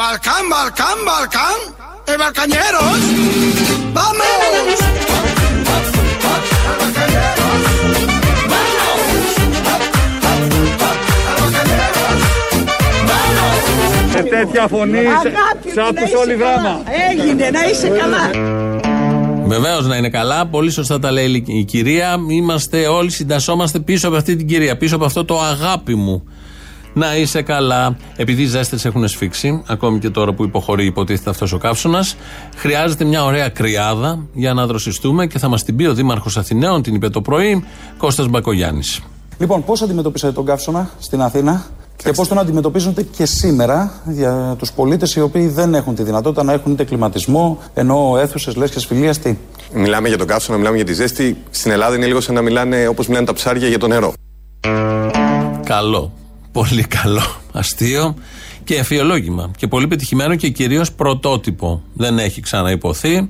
[0.00, 1.58] Balcán, Balcán, Balcán.
[2.10, 2.98] ¡Eh, Balcañeros!
[3.96, 4.41] ¡Vamos!
[14.12, 14.98] Σε τέτοια φωνή,
[15.72, 16.80] σε άκουσες όλη δράμα.
[17.10, 18.30] Έγινε, να είσαι καλά.
[19.46, 20.46] Βεβαίως να είναι καλά.
[20.46, 22.16] Πολύ σωστά τα λέει η κυρία.
[22.28, 24.76] Είμαστε όλοι, συντασσόμαστε πίσω από αυτή την κυρία.
[24.76, 26.22] Πίσω από αυτό το αγάπη μου.
[26.94, 27.96] Να είσαι καλά.
[28.16, 32.16] Επειδή οι ζέστες έχουν σφίξει, ακόμη και τώρα που υποχωρεί, υποτίθεται αυτός ο καύσωνας,
[32.56, 36.82] χρειάζεται μια ωραία κρυάδα για να δροσιστούμε και θα μας την πει ο Δήμαρχος Αθηναίων,
[36.82, 37.64] την είπε το πρωί,
[37.98, 39.00] Κώστας Μπακογιάννης.
[39.38, 41.64] Λοιπόν, πώς αντιμετωπίσατε τον καύσωνα στην Αθήνα;
[42.02, 46.42] Και πώς τον αντιμετωπίζονται και σήμερα για τους πολίτες οι οποίοι δεν έχουν τη δυνατότητα
[46.42, 49.36] να έχουν είτε κλιματισμό, ενώ αίθουσες λέσχε φιλία τι.
[49.74, 51.36] Μιλάμε για τον καύσωνα, μιλάμε για τη ζέστη.
[51.50, 54.12] Στην Ελλάδα είναι λίγο σαν να μιλάνε όπως μιλάνε τα ψάρια για το νερό.
[55.64, 56.12] Καλό.
[56.52, 57.22] Πολύ καλό.
[57.52, 58.14] Αστείο
[58.64, 59.50] και εφιολόγημα.
[59.56, 61.82] Και πολύ πετυχημένο και κυρίως πρωτότυπο.
[61.92, 63.28] Δεν έχει ξαναυποθεί.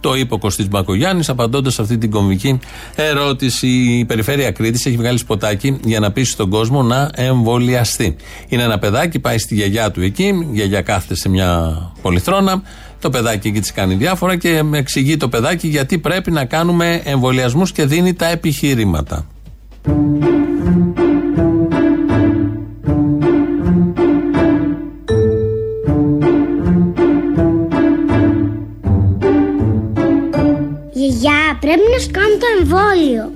[0.00, 2.58] Το είπε ο Κωστής Μπακογιάννης απαντώντας σε αυτή την κομβική
[2.94, 3.66] ερώτηση.
[3.66, 8.16] Η Περιφέρεια Κρήτης έχει βγάλει σποτάκι για να πείσει τον κόσμο να εμβολιαστεί.
[8.48, 10.24] Είναι ένα παιδάκι, πάει στη γιαγιά του εκεί.
[10.24, 12.62] Η γιαγιά κάθεται σε μια πολυθρόνα.
[13.00, 17.72] Το παιδάκι εκεί της κάνει διάφορα και εξηγεί το παιδάκι γιατί πρέπει να κάνουμε εμβολιασμούς
[17.72, 19.26] και δίνει τα επιχειρήματα.
[33.08, 33.32] Το εμβόλιο.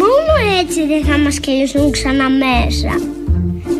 [0.00, 2.92] Μόνο έτσι δεν θα μας κελίσουν ξανά μέσα.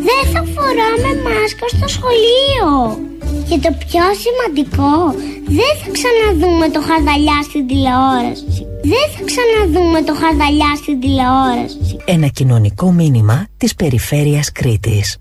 [0.07, 2.69] Δεν θα φοράμε μάσκα στο σχολείο.
[3.49, 4.93] Και το πιο σημαντικό,
[5.59, 8.67] δεν θα ξαναδούμε το χαρδαλιά στην τηλεόραση.
[8.83, 11.97] Δεν θα ξαναδούμε το χαρδαλιά στην τηλεόραση.
[12.05, 15.19] Ένα κοινωνικό μήνυμα της Περιφέρειας Κρήτης.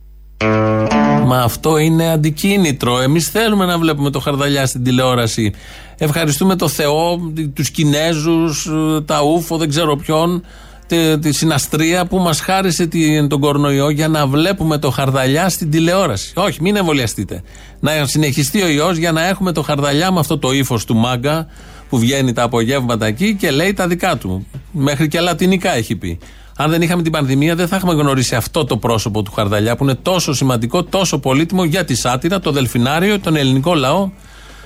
[1.25, 2.99] Μα αυτό είναι αντικίνητρο.
[3.01, 5.53] Εμείς θέλουμε να βλέπουμε το χαρδαλιά στην τηλεόραση.
[5.97, 7.19] Ευχαριστούμε το Θεό,
[7.53, 8.69] τους Κινέζους,
[9.05, 10.43] τα ούφο, δεν ξέρω ποιον,
[10.87, 15.71] τη, τη συναστρία που μας χάρισε τη- τον κορονοϊό για να βλέπουμε το χαρδαλιά στην
[15.71, 16.31] τηλεόραση.
[16.35, 17.41] Όχι, μην εμβολιαστείτε.
[17.79, 21.47] Να συνεχιστεί ο ιό για να έχουμε το χαρδαλιά με αυτό το ύφος του μάγκα
[21.89, 24.47] που βγαίνει τα απογεύματα εκεί και λέει τα δικά του.
[24.71, 26.19] Μέχρι και λατινικά έχει πει.
[26.57, 29.83] Αν δεν είχαμε την πανδημία, δεν θα είχαμε γνωρίσει αυτό το πρόσωπο του Χαρδαλιά που
[29.83, 34.09] είναι τόσο σημαντικό, τόσο πολύτιμο για τη σάτυρα, το δελφινάριο, τον ελληνικό λαό.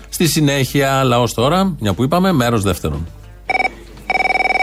[0.09, 3.07] Στη συνέχεια, λαός τώρα, μια που είπαμε, μέρος δεύτερον.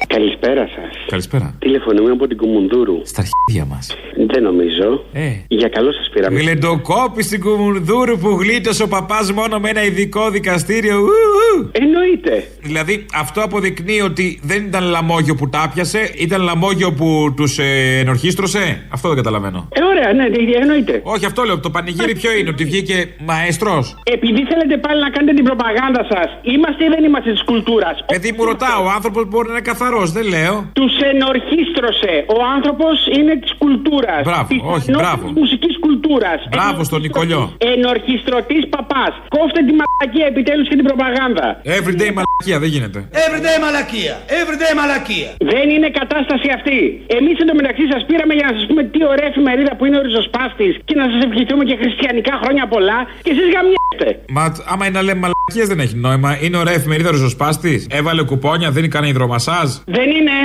[0.06, 0.95] Καλησπέρα σας.
[1.06, 1.54] Καλησπέρα.
[1.58, 3.00] Τηλεφωνούμε από την Κουμουνδούρου.
[3.04, 3.96] Στα αρχίδια μας.
[4.32, 5.04] Δεν νομίζω.
[5.12, 5.32] Ε.
[5.48, 6.40] Για καλό σας πήραμε.
[6.40, 10.96] Γλεντοκόπη στην Κουμουνδούρου που γλίτωσε ο παπάς μόνο με ένα ειδικό δικαστήριο.
[10.96, 11.70] Ου, ου.
[11.72, 12.44] Εννοείται.
[12.62, 17.98] Δηλαδή αυτό αποδεικνύει ότι δεν ήταν λαμόγιο που τα πιασε, ήταν λαμόγιο που τους ε,
[18.00, 18.86] ενορχίστρωσε.
[18.88, 19.68] Αυτό δεν καταλαβαίνω.
[19.72, 21.00] Ε, ωραία, ναι, ναι, εννοείται.
[21.04, 21.58] Όχι, αυτό λέω.
[21.60, 26.38] Το πανηγύρι ποιο είναι, ότι βγήκε μαέστρος; Επειδή θέλετε πάλι να κάνετε την προπαγάνδα σας,
[26.42, 30.12] είμαστε ή δεν είμαστε της κουλτούρας; Παιδί μου ρωτάω, ο άνθρωπος μπορεί να είναι καθαρός,
[30.12, 30.70] δεν λέω.
[30.72, 32.12] Τους ενορχίστρωσε.
[32.36, 34.22] Ο άνθρωπος είναι της κουλτούρας.
[34.28, 35.24] Μπράβο, όχι, μπράβο.
[35.28, 36.40] Τη μουσικής κουλτούρας.
[36.54, 37.42] Μπράβο στον Νικολιό.
[37.74, 39.12] Ενορχιστρωτής παπάς.
[39.36, 41.46] Κόφτε τη μαλακία επιτέλους και την προπαγάνδα.
[41.78, 42.98] Everyday μαλακία, δεν γίνεται.
[43.24, 44.14] Everyday μαλακία.
[44.40, 45.28] Everyday μαλακία.
[45.52, 46.78] Δεν είναι κατάσταση αυτή.
[47.18, 50.74] Εμείς εντωμεταξύ σας πήραμε για να σας πούμε τι ωραία εφημερίδα που είναι ο ριζοσπάστης
[50.88, 54.08] και να σας ευχηθούμε και χριστιανικά χρόνια πολλά και εσείς γαμιέστε.
[54.36, 56.30] Μα άμα είναι να λέμε μαλακίες δεν έχει νόημα.
[56.44, 57.86] Είναι ωραία εφημερίδα ριζοσπάστης.
[57.98, 59.68] Έβαλε κουπόνια, δίνει κανένα υδρομασάζ.
[59.96, 60.36] Δεν είναι.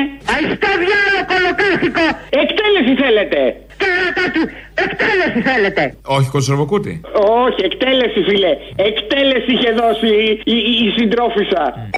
[0.42, 2.06] Αϊστά διάλογο κολοκάθηκο.
[2.44, 3.40] Εκτέλεση θέλετε.
[4.86, 5.96] Εκτέλεση θέλετε.
[6.06, 7.02] Όχι κονσερβοκούτι.
[7.46, 8.58] Όχι, εκτέλεση φίλε.
[8.76, 11.90] Εκτέλεση είχε δώσει η, η, η συντρόφισσα.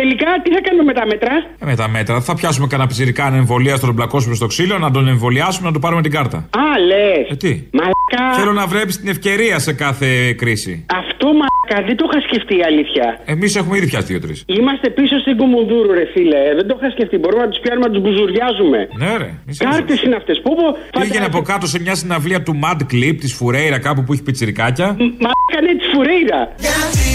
[0.00, 3.30] Τελικά τι θα κάνουμε με τα μέτρα; Ε, με τα μέτρα θα πιάσουμε κανένα πιζυρικά
[3.30, 6.36] να εμβολία τον μπλακώσουμε στο ξύλο, να τον εμβολιάσουμε, να του πάρουμε την κάρτα.
[6.36, 7.28] Α, λες.
[7.30, 8.38] Ε, τι; Μαλακά.
[8.38, 10.84] Θέλω να βλέπει την ευκαιρία σε κάθε κρίση.
[11.00, 13.20] Αυτό μαλακά δεν το είχα σκεφτεί η αλήθεια.
[13.24, 14.44] Εμείς έχουμε ήδη πιάσει δύο-τρεις.
[14.46, 16.40] Είμαστε πίσω στην Κουμουνδούρου, ρε φίλε.
[16.58, 17.16] Δεν το είχα σκεφτεί.
[17.18, 18.78] Μπορούμε να τους πιάνουμε να τους μπουζουριάζουμε.
[19.02, 19.30] Ναι, ρε.
[19.58, 20.40] Κάρτες είναι αυτές.
[20.44, 20.66] Πού πω.
[21.00, 24.86] Πήγαινε από κάτω σε μια συναυλία του Mad Clip της Φουρέιρα κάπου που έχει πιτσιρικάκια.
[25.24, 26.40] Μαλακά ναι, της Φουρέιρα.
[26.64, 27.10] Γιατί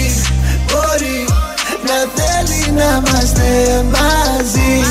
[0.70, 1.43] μπορεί
[1.86, 4.82] να θέλει να είμαστε μαζί.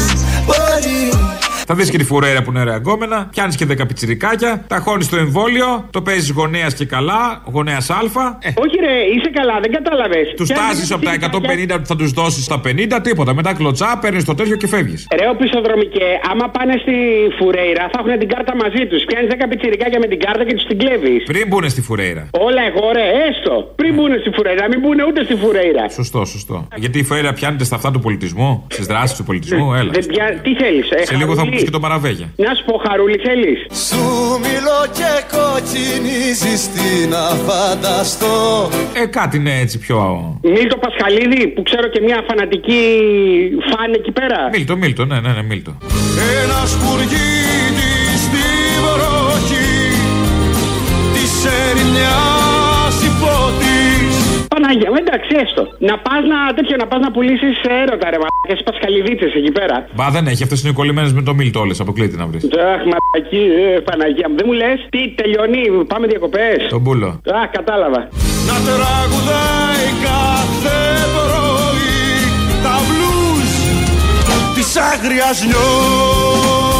[0.46, 4.78] Μπορεί Θα δεις και τη φουρέρα που είναι ωραία γκόμενα, πιάνεις και δέκα πιτσιρικάκια, τα
[4.80, 7.98] χώνεις στο εμβόλιο, το παίζεις γονέας και καλά, γονέας Α.
[8.42, 10.34] Ε, Όχι, ρε, είσαι καλά, δεν κατάλαβες.
[10.36, 13.34] τους τάζεις από τα 150 που θα τους δώσεις στα 50, τίποτα.
[13.34, 15.08] Μετά κλωτσά, παίρνεις το τέτοιο και φεύγεις.
[15.20, 16.96] Ρε, ο πισοδρομικέ, άμα πάνε στη
[17.38, 19.02] Φουρέιρα θα έχουν την κάρτα μαζί τους.
[19.08, 21.24] Πιάνεις 10 πιτσιρικάκια με την κάρτα και τους την κλέβεις.
[21.32, 22.24] Πριν μπουν στη φουρέιρα.
[22.48, 23.54] Όλα εγώ, ρε, έστω.
[23.80, 25.84] Πριν μπουν στη Φουρέιρα, μην μπουν ούτε στη Φουρέιρα.
[25.90, 26.68] Σωστό, σωστό.
[26.76, 29.92] Γιατί η φουρέιρα πιάνεται στα αυτά του πολιτισμού, στις δράσεις του πολιτισμού, έλα.
[29.98, 30.26] Δεν πια...
[30.44, 32.28] Τι θέλεις, ε, Σε λίγο θα μου χαρούλι; πει και το παραβέγια.
[32.36, 34.04] Να σου πω, Χαρούλη, θέλεις; Σου
[34.46, 39.98] μιλώ και κοκκινίζεις τι να φανταστώ Ε, κάτι είναι έτσι πιο.
[40.44, 42.82] Μίλτο Πασχαλίδη, που ξέρω και μια φανατική
[43.70, 44.50] φαν εκεί πέρα.
[44.52, 45.78] Μίλτο, Μίλτο, ναι, ναι, ναι, Μίλτο.
[46.44, 47.43] Ένα σπουργίτη
[54.74, 55.64] Παναγία μου, εντάξει, έστω.
[55.90, 59.76] Να πας να, τέτοιο, να, πας να πουλήσεις έρωτα, ρε μαλάκα, στι Πασχαλιδίτσε εκεί πέρα.
[59.96, 61.80] Μπα δεν έχει, αυτές είναι κολλημένες με το Μίλτο όλες.
[61.80, 62.44] Αποκλείται να βρεις.
[62.44, 64.36] Αχ, μαλακή, ε, Παναγία μου.
[64.40, 66.58] Δεν μου λες, τι τελειώνει, πάμε διακοπές.
[66.70, 67.10] Τον πούλο.
[67.42, 68.00] Αχ, κατάλαβα.
[68.50, 70.80] Να τραγουδάει κάθε
[71.14, 71.96] πρωί
[72.66, 73.52] Τα μπλουζ
[74.56, 76.74] της άγριας νιώτης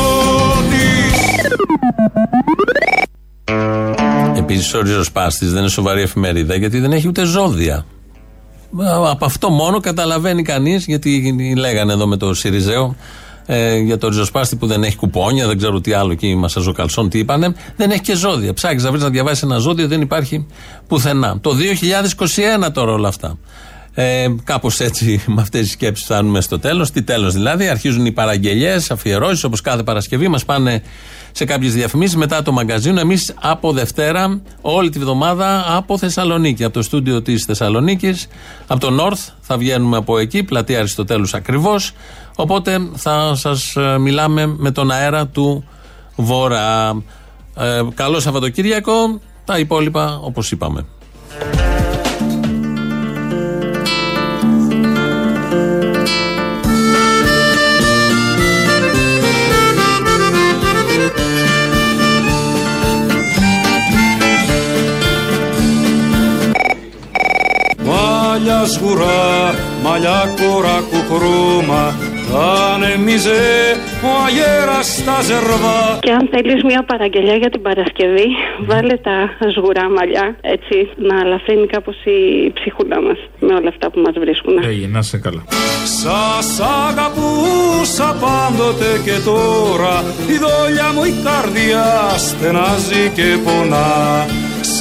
[4.54, 7.76] Επίσης, ο ριζοσπάστης δεν είναι σοβαρή εφημερίδα γιατί δεν έχει ούτε ζώδια.
[7.76, 12.96] Α, Από αυτό μόνο καταλαβαίνει κανείς, γιατί λέγανε εδώ με το Σιριζέο
[13.46, 17.20] ε, για το ριζοσπάστη που δεν έχει κουπόνια, δεν ξέρω τι άλλο εκεί, Μασαζοκαλσόν τι
[17.20, 17.56] είπανε.
[17.76, 18.54] Δεν έχει και ζώδια.
[18.54, 20.48] Ψάχνει να βρεις να διαβάσεις ένα ζώδιο, δεν υπάρχει
[20.88, 21.40] πουθενά.
[21.42, 21.52] Το
[22.66, 23.38] 2021 τώρα όλα αυτά.
[23.94, 26.92] Ε, Κάπως έτσι με αυτές τις σκέψεις φτάνουμε στο τέλος.
[26.92, 30.28] Τι τέλος δηλαδή, αρχίζουν οι παραγγελίε, αφιερώσεις όπως κάθε Παρασκευή.
[30.28, 30.84] Μας πάνε
[31.32, 33.00] σε κάποιες διαφημίσεις μετά το μαγκαζίνο.
[33.00, 38.28] Εμείς από Δευτέρα, όλη τη βδομάδα από Θεσσαλονίκη, από το στούντιο της Θεσσαλονίκης,
[38.68, 39.34] από το North.
[39.42, 41.92] Θα βγαίνουμε από εκεί, πλατεία Αριστοτέλους ακριβώς.
[42.36, 45.64] Οπότε θα σας μιλάμε με τον αέρα του
[46.16, 47.04] Βορρά.
[47.58, 49.20] Ε, καλό Σαββατοκύριακο.
[49.46, 50.86] Τα υπόλοιπα όπως είπαμε.
[68.66, 71.84] Σγουρά, μαλλιά κορά κουκρούμα
[72.30, 73.42] Θα ανεμίζε
[74.04, 78.28] ο αγέρας στα ζερβά Και αν θέλεις μια παραγγελιά για την Παρασκευή,
[78.70, 79.18] βάλε τα
[79.56, 82.20] σγουρά μαλλιά, έτσι, να αλαφρύνει κάπως η
[82.54, 84.54] ψυχούλα μας με όλα αυτά που μας βρίσκουν.
[84.64, 85.44] Έγινε, να είσαι καλά.
[86.02, 89.96] Σας αγαπούσα πάντοτε και τώρα
[90.34, 91.86] Η δόλια μου η καρδιά
[92.18, 93.92] στενάζει και πονά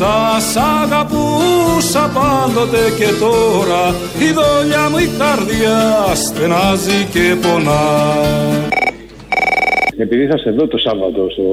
[0.03, 3.83] Σας αγαπούσα πάντοτε και τώρα
[4.27, 7.83] Η δόλια μου η καρδιά στενάζει και πονά
[9.99, 11.45] Επειδή θα σε δω το Σάββατο στο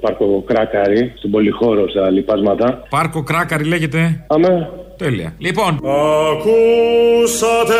[0.00, 2.82] πάρκο Κράκαρη, στον Πολυχώρο, στα λοιπάσματα.
[2.88, 4.24] Πάρκο Κράκαρη λέγεται.
[4.26, 4.70] Αμέ.
[4.96, 5.34] Τέλεια.
[5.38, 5.80] Λοιπόν,
[6.32, 7.74] Ακούσατε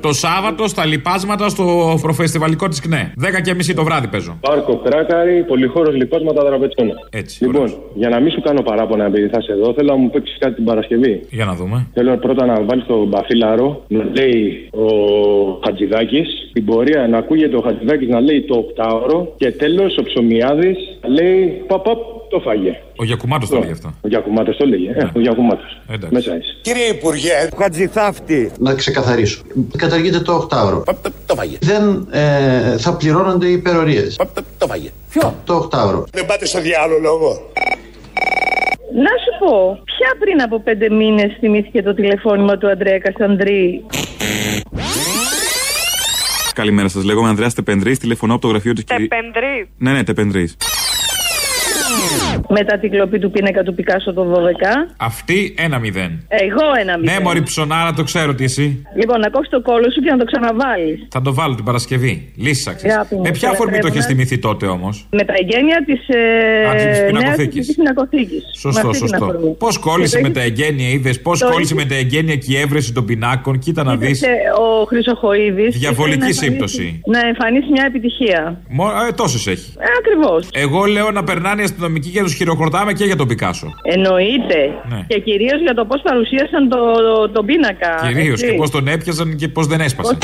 [0.00, 3.12] Το Σάββατο στα λιπάσματα στο προφεστιβαλικό της ΚΝΕ.
[3.20, 4.38] 10 και μισή το βράδυ παίζω.
[4.40, 6.94] Πάρκο Κράκαρη, πολυχώρος λοιπάσματα δραπετσόνα.
[7.10, 7.44] Έτσι.
[7.44, 10.38] Λοιπόν, για να μην σου κάνω παράπονα επειδή θα είσαι εδώ, θέλω να μου παίξεις
[10.38, 11.20] κάτι την Παρασκευή.
[11.30, 11.86] Για να δούμε.
[11.92, 14.86] Θέλω πρώτα να βάλεις τον Μπαφίλαρο να λέει ο
[15.64, 16.28] Χατζηδάκης.
[16.52, 19.34] Την πορεία να ακούγεται ο Χατζηδάκης να λέει το οκτάωρο.
[19.36, 20.78] Και τέλος ο Ψωμιάδης
[21.16, 21.98] λέει παπ, παπ,
[22.30, 22.80] το φάγε.
[22.96, 23.94] Ο Γιακουμάτος το λέει αυτό.
[24.00, 24.90] Ο Γιακουμάτος το λέγε.
[24.90, 25.80] Ε, ο Γιακουμάτος.
[25.88, 26.14] Εντάξει.
[26.14, 26.52] Μέσα είσαι.
[26.62, 28.50] Κύριε Υπουργέ, Χατζηθάφτη.
[28.58, 29.42] Να ξεκαθαρίσω.
[29.76, 30.82] Καταργείται το 8ωρο.
[31.26, 31.58] Το φάγε.
[31.60, 34.16] Δεν ε, θα πληρώνονται οι υπερορίες.
[34.58, 34.88] Το φάγε.
[35.10, 36.04] Ποιο; Το 8ωρο.
[36.12, 37.50] Δεν πάτε στο διάλογο.
[38.94, 43.84] Να σου πω, ποια πριν από πέντε μήνες θυμήθηκε το τηλεφώνημα του Αντρέα Κασανδρή.
[46.54, 47.04] Καλημέρα σας.
[47.04, 47.98] Λέγομαι Ανδρέας Τεπενδρής.
[47.98, 49.08] Τηλεφωνώ από το γραφείο της κυρία.
[49.08, 49.68] Τεπενδρή.
[49.78, 50.56] Ναι, ναι, Τεπενδρής.
[51.90, 52.29] Yeah.
[52.48, 54.90] Μετά την κλοπή του πίνακα του Πικάσο το 12.
[54.96, 56.26] Αυτή ένα μηδέν.
[56.28, 57.14] Εγώ ένα μηδέν.
[57.16, 58.82] Ναι, Μωρή ψωνάρα, το ξέρω τι εσύ.
[58.96, 60.98] Λοιπόν, να κόψεις το κόλλο σου και να το ξαναβάλεις.
[61.10, 62.32] Θα το βάλω την Παρασκευή.
[62.36, 62.86] Λύσαξε.
[62.88, 64.14] Αγάπη μου, Με ποια σε αφορμή το λατρεύω, έχει ναι.
[64.14, 66.00] θυμηθεί τότε όμως; Με τα εγγένεια της
[66.70, 67.74] Α, της ε, νέα πινακοθήκης.
[67.74, 68.42] πινακοθήκης.
[68.58, 69.26] Σωστό, σωστό.
[69.58, 71.20] Πώς κόλλησε με τα εγγένεια, είδες.
[71.20, 74.22] Πώς Το κόλλησε είχε- με τα εγγένεια και η έβρεση των πινάκων; Κοίτα να δεις.
[74.58, 75.78] Ο Χρυσοχοίδης.
[75.78, 77.00] Διαβολική σύμπτωση.
[77.06, 78.60] Να εμφανίσει μια επιτυχία.
[79.08, 79.72] Ε, Τόσες έχει.
[79.78, 80.48] Ε, Ακριβώς.
[80.52, 83.74] Εγώ λέω να περνάνε οι αστυνομικοί και τους χειροκροτάμε και για τον Πικάσο.
[83.82, 84.58] Εννοείται.
[84.88, 85.04] Ναι.
[85.06, 86.78] Και κυρίως για το πώς παρουσίασαν το,
[87.32, 88.00] τον πίνακα.
[88.06, 88.46] Κυρίως έτσι.
[88.46, 90.18] και πώς τον έπιαζαν και πώς δεν έσπασε.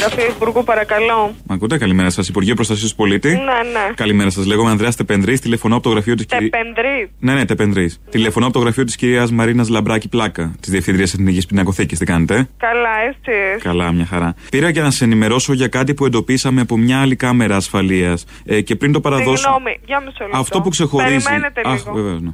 [0.00, 1.34] Γραφείο Υπουργού, παρακαλώ.
[1.46, 2.28] Μ' ακούτε, καλημέρα σας.
[2.28, 3.28] Υπουργείο Προστασίας του Πολίτη.
[3.28, 3.92] Ναι, ναι.
[3.94, 4.46] Καλημέρα σας.
[4.46, 5.40] Λέγομαι Ανδρέας Τεπενδρής.
[5.40, 6.50] Τηλεφωνώ από το γραφείο της κυρία.
[6.50, 7.08] Τεπενδρής.
[7.18, 8.00] Ναι, ναι, Τεπενδρής.
[8.10, 11.98] Τηλεφωνώ από το γραφείο της κυρίας Μαρίνας Λαμπράκη Πλάκα, της Διευθύντρια Εθνικής Πινακοθήκης.
[11.98, 13.62] Τι κάνετε; Καλά, έτσι.
[13.62, 14.34] Καλά, μια χαρά.
[14.50, 18.24] Πήρα για να σε ενημερώσω για κάτι που εντοπίσαμε από μια άλλη κάμερα ασφαλείας.
[18.44, 19.36] Ε, και πριν το παραδώσω.
[19.36, 20.38] Συγγνώμη, για μισό λεπτό.
[20.38, 21.24] Αυτό που ξεχωρίζει.
[21.24, 21.92] Περιμένετε Αχ, λίγο.
[21.92, 22.30] βεβαίως, ναι.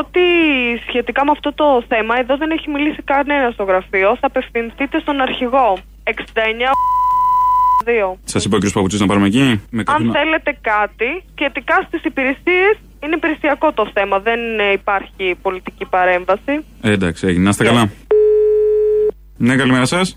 [0.00, 0.24] Ότι
[0.88, 4.08] σχετικά με αυτό το θέμα, εδώ δεν έχει μιλήσει κανένας στο γραφείο.
[4.20, 5.78] Θα απευθυνθείτε στον αρχηγό.
[6.04, 6.70] 69
[7.84, 8.18] 2.
[8.24, 8.70] Σας είπα ο κ.
[8.72, 9.60] Παπουτσής να πάρουμε εκεί.
[9.70, 12.74] Με Αν κάποιον- θέλετε κάτι σχετικά στις υπηρεσίες,
[13.04, 14.18] είναι υπηρεσιακό το θέμα.
[14.18, 16.64] Δεν ε, υπάρχει πολιτική παρέμβαση.
[16.82, 17.44] Ε, εντάξει, έγινε.
[17.44, 17.90] Να είστε καλά.
[19.36, 20.16] Ναι, καλημέρα σας.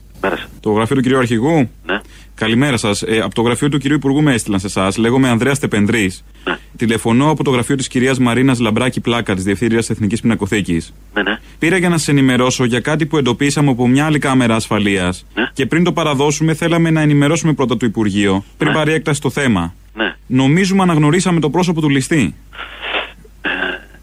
[0.60, 1.70] Το γραφείο του κυρίου Αρχηγού.
[1.86, 2.00] Ναι.
[2.36, 3.02] Καλημέρα σας.
[3.02, 4.98] Ε, από το γραφείο του κυρίου Υπουργού με έστειλαν σε εσάς.
[4.98, 6.12] Λέγομαι Ανδρέας Τεπενδρή.
[6.44, 6.58] Ναι.
[6.78, 10.94] Τηλεφωνώ από το γραφείο της κυρίας Μαρίνας Λαμπράκη Πλάκα, τη Διευθύντριας Εθνικής Πινακοθήκης.
[11.14, 11.40] Ναι, ναι.
[11.60, 15.26] Πήρα για να σα ενημερώσω για κάτι που εντοπίσαμε από μια άλλη κάμερα ασφαλείας.
[15.34, 15.50] Ναι.
[15.54, 19.74] Και πριν το παραδώσουμε, θέλαμε να ενημερώσουμε πρώτα το Υπουργείο, πριν πάρει έκταση στο θέμα.
[19.94, 20.16] Ναι.
[20.28, 22.36] Νομίζουμε αναγνωρίσαμε το πρόσωπο του ληστή.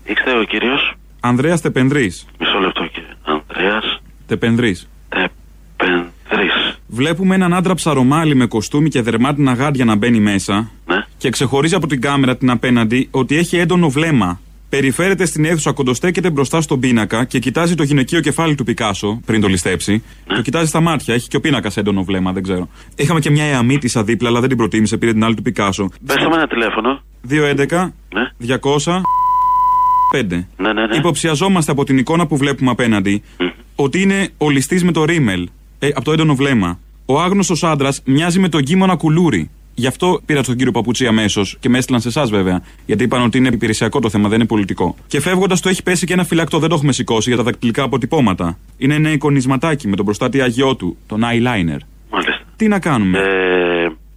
[0.05, 2.13] Είστε ο κύριος; Ανδρέας Τεπενδρή.
[2.39, 3.09] Μισό λεπτό κύριε.
[3.25, 4.77] Ανδρέας Τεπενδρή.
[6.93, 7.13] Τεπενδρή.
[7.13, 10.71] Βλέπουμε έναν άντρα ψαρομάλι με κοστούμι και δερμάτινα γάντια να μπαίνει μέσα.
[10.87, 11.05] Ναι.
[11.17, 14.41] Και ξεχωρίζει από την κάμερα την απέναντι ότι έχει έντονο βλέμμα.
[14.69, 19.41] Περιφέρεται στην αίθουσα, κοντοστέκεται μπροστά στον πίνακα και κοιτάζει το γυναικείο κεφάλι του Πικάσο πριν
[19.41, 20.03] το ληστέψει.
[20.27, 21.15] Το κοιτάζει στα μάτια.
[21.15, 22.69] Έχει και ο πίνακας έντονο βλέμμα, δεν ξέρω.
[22.97, 25.89] Είχαμε και μια εαμήτησα δίπλα, αλλά δεν την προτίμησε, πήρε την άλλη του Πικάσο.
[26.07, 27.03] Πες με ένα τηλέφωνο.
[27.29, 28.57] 211 Ναι.
[28.61, 29.01] 200
[30.13, 30.47] 5.
[30.57, 30.97] Ναι, ναι, ναι.
[30.97, 33.23] Υποψιαζόμαστε από την εικόνα που βλέπουμε απέναντι
[33.75, 35.49] ότι είναι ο ληστής με το ρίμελ.
[35.85, 36.79] Ε, από το έντονο βλέμμα.
[37.07, 39.51] Ο άγνωστος άντρας μοιάζει με τον κίμωνα κουλούρι.
[39.75, 42.63] Γι' αυτό πήρα στον κύριο Παπουτσί αμέσως και με έστειλαν σε εσάς βέβαια.
[42.87, 44.97] Γιατί είπαν ότι είναι υπηρεσιακό το θέμα, δεν είναι πολιτικό.
[45.07, 47.83] Και φεύγοντας το έχει πέσει και ένα φυλακτό, δεν το έχουμε σηκώσει για τα δακτυλικά
[47.83, 48.59] αποτυπώματα.
[48.79, 51.79] Είναι ένα εικονισματάκι με τον προστάτη αγιό του, τον eyeliner.
[52.11, 52.41] Μάλιστα.
[52.57, 53.23] Τι να κάνουμε; Ε,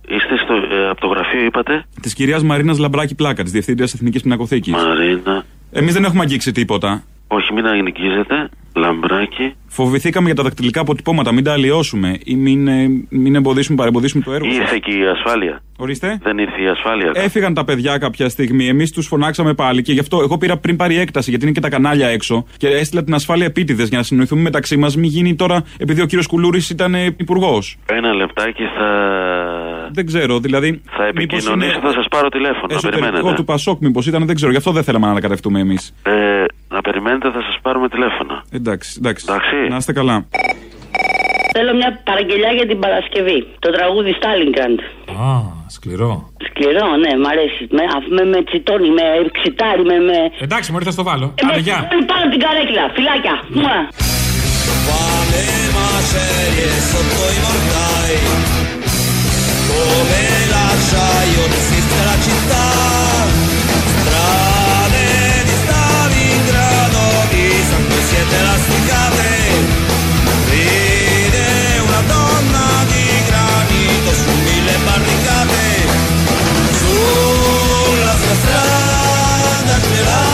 [0.07, 4.21] είστε στο, ε, από το γραφείο, είπατε; Της κυρίας Μαρίνας Λαμπράκη Πλάκα, της Διευθύντριας Εθνικής
[4.21, 4.73] Πινακοθήκης.
[4.73, 5.45] Μαρίνα.
[5.71, 7.03] Εμείς δεν έχουμε αγγίξει τίποτα.
[7.27, 8.49] Όχι, μην αγγίζετε.
[8.75, 9.53] Λαμπράκι.
[9.67, 14.31] Φοβηθήκαμε για τα δακτυλικά αποτυπώματα, μην τα αλλοιώσουμε ή μην, ε, μην εμποδίσουμε, παρεμποδίσουμε το
[14.33, 14.51] έργο.
[14.51, 14.57] σας.
[14.57, 15.61] Ήρθε και η ασφάλεια.
[15.77, 16.19] Ορίστε.
[16.23, 17.11] Δεν ήρθε η ασφάλεια.
[17.13, 18.67] Έφυγαν τα παιδιά κάποια στιγμή.
[18.67, 21.59] Εμείς τους φωνάξαμε πάλι και γι' αυτό εγώ πήρα πριν πάρει έκταση, γιατί είναι και
[21.59, 22.45] τα κανάλια έξω.
[22.57, 24.95] Και έστειλα την ασφάλεια επίτηδες για να συνοηθούμε μεταξύ μας.
[24.95, 27.77] Μην γίνει τώρα, επειδή ο κύριος Κουλούρης ήταν υπουργός.
[27.85, 28.89] Ένα λεπτάκι θα,
[29.91, 30.81] Δεν ξέρω, δηλαδή.
[30.97, 32.65] θα επικοινωνήσω, θα σας πάρω τηλέφωνο.
[32.69, 33.35] Να Εσωτερικό περιμένετε.
[33.35, 34.51] του Πασόκ, μήπως ήταν, δεν ξέρω.
[34.51, 35.93] Γι' αυτό δεν θέλαμε να ανακατευτούμε εμείς.
[36.03, 36.43] Ε,
[36.77, 38.33] να περιμένετε, θα σας πάρουμε τηλέφωνο.
[38.59, 39.25] Εντάξει, εντάξει.
[39.71, 40.15] Να είστε καλά.
[41.57, 43.39] Θέλω μια παραγγελιά για την Παρασκευή.
[43.63, 44.79] Το τραγούδι Στάλιγκραντ.
[45.25, 45.29] Α,
[45.75, 46.11] σκληρό.
[46.47, 47.63] Σκληρό, ναι, μ' αρέσει.
[47.77, 49.05] Με, αφ- με, με τσιτώνει, με
[49.37, 49.97] ξιτάρει, με.
[50.09, 50.17] με...
[50.45, 51.27] Εντάξει, μόλι θα στο βάλω.
[51.41, 51.77] Ε, με Άντε, γεια.
[51.79, 52.83] τσιτώνει πάνω την καρέκλα.
[52.95, 53.35] Φιλάκια.
[53.57, 53.77] Μουα.
[54.87, 55.43] Quale
[55.77, 58.13] macerie sotto i mortai
[59.69, 60.19] Dove
[60.53, 62.65] l'acciaio resiste la città
[63.97, 64.54] Strade
[68.35, 69.29] siete lasticate
[70.49, 75.87] Ride una donna di granito Su mille barricate
[76.71, 80.24] Sulla sua strada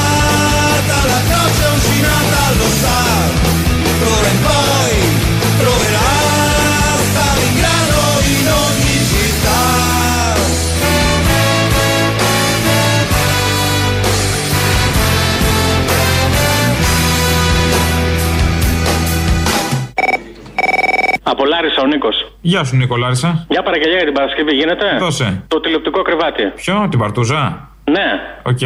[21.46, 22.32] Λάρισα, ο Νίκος.
[22.42, 23.46] Γεια σου, Νίκο Λάρισα.
[23.50, 25.44] Για παραγγελία για την Παρασκευή γίνεται; Δώσε.
[25.48, 26.44] Το τηλεοπτικό κρεβάτι.
[26.56, 28.08] Ποιο, την παρτούζα; Ναι.
[28.44, 28.62] Οκ.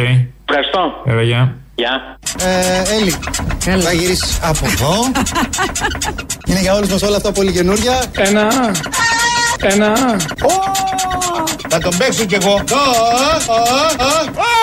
[0.48, 1.02] Ευχαριστώ.
[1.04, 1.54] Βέβαια, γεια.
[1.74, 2.18] Γεια.
[2.44, 3.14] Ε, Έλλη,
[3.82, 4.92] θα γυρίσεις από εδώ.
[6.48, 8.02] Είναι για όλους μας όλα αυτά πολύ καινούρια.
[8.12, 8.46] Ένα.
[9.60, 9.92] Ένα.
[11.68, 12.54] Θα τον παίξω κι εγώ.
[12.54, 12.60] Α,
[13.52, 13.60] α,
[13.98, 14.54] α, α.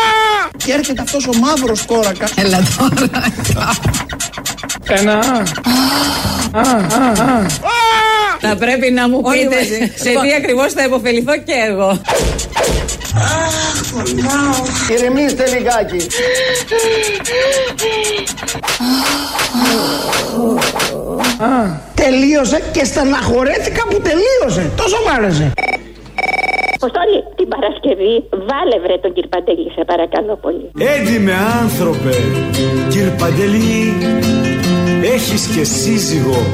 [0.58, 2.28] Και έρχεται αυτός ο μαύρος κόρακας.
[2.36, 3.10] Έλα τώρα.
[4.90, 5.20] Ένα.
[8.40, 9.92] Θα πρέπει να μου Όλοι πείτε μαζί.
[9.96, 10.24] σε Λοιπόν.
[10.24, 12.02] τι ακριβώς θα υποφεληθώ και εγώ.
[14.92, 16.08] Ηρεμήστε λιγάκι.
[21.96, 24.72] Τελείωσε και στεναχωρέθηκα που τελείωσε.
[24.78, 25.52] Τόσο μ' άρεσε.
[26.76, 28.14] Αποστόλη, την Παρασκευή
[28.50, 30.72] βάλε βρε τον κύριο Παντελή, σε παρακαλώ πολύ.
[30.94, 32.14] Έντιμε άνθρωπε,
[32.90, 33.94] κύρ Παντελή,
[35.04, 36.46] έχεις και σύζυγο,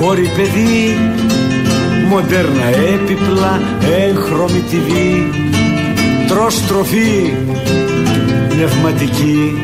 [0.00, 0.98] κόρη παιδί,
[2.08, 3.60] μοντέρνα έπιπλα,
[3.98, 4.90] έγχρωμη TV,
[6.28, 7.32] τρως τροφή,
[8.48, 9.58] πνευματική,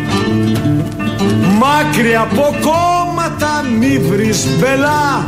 [1.58, 5.24] μάκρυ από κόμματα μη βρεις μπελά,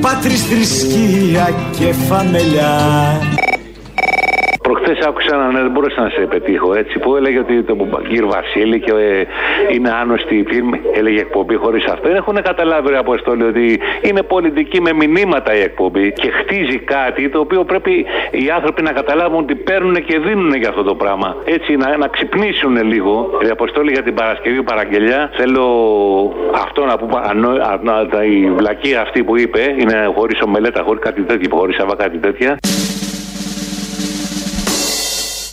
[0.00, 2.80] πάτρις θρησκεία και φαμελιά.
[4.92, 7.76] Προχθέ άκουσα έναν, ναι, δεν μπορούσα να σε πετύχω έτσι, που έλεγε ότι το
[8.08, 9.24] κύριο Βασίλη και ε,
[9.74, 12.08] είναι άνοστη η φίλμη, έλεγε εκπομπή χωρίς αυτό.
[12.08, 17.28] Δεν έχουν καταλάβει, ρε Αποστόλη, ότι είναι πολιτική με μηνύματα η εκπομπή και χτίζει κάτι
[17.28, 21.36] το οποίο πρέπει οι άνθρωποι να καταλάβουν ότι παίρνουν και δίνουν για αυτό το πράγμα.
[21.44, 23.30] Έτσι, να, να ξυπνήσουν λίγο.
[23.46, 25.30] Η Αποστόλη για την Παρασκευή παραγγελιά.
[25.34, 25.64] Θέλω
[26.54, 30.82] αυτό να πούμε, ανώ- α- να- τα- η βλακία αυτή που είπε, είναι χωρίς ομελέτα,
[30.82, 32.56] χωρίς κάτι τέτοιο, χωρίς αβά κάτι τέτοια.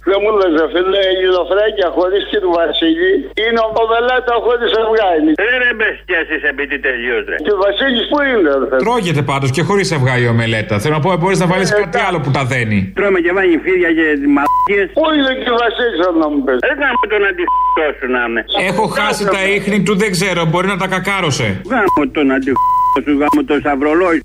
[0.09, 3.11] Δεν μου λες ρε φίλε, η Λοφρέκια χωρίς και του Βασίλη
[3.43, 5.31] είναι ο Μελέτα χωρίς αυγάνη.
[5.41, 7.37] Δεν ρε με σκιάσεις επειδή τελείως ρε.
[7.45, 10.75] Και ο Βασίλης πού είναι ρε φίλε; Τρώγεται πάντως και χωρίς αυγά η ομελέτα.
[10.81, 12.79] Θέλω να πω, μπορείς να βάλεις κάτι άλλο που τα δένει.
[12.97, 14.05] Τρώμε και βάγει φίδια και
[14.35, 14.87] μαλακίες.
[14.97, 18.21] Πού είναι και ο Βασίλης θέλω να μου πεις; Δεν κάνουμε τον αντιχτό σου να
[18.27, 18.41] είναι.
[18.69, 21.47] Έχω χάσει τα ίχνη του, δεν ξέρω, μπορεί να τα κακάρωσε.
[21.71, 24.21] Γάμω τον αντιχτό σου, γάμω το σταυρολόι.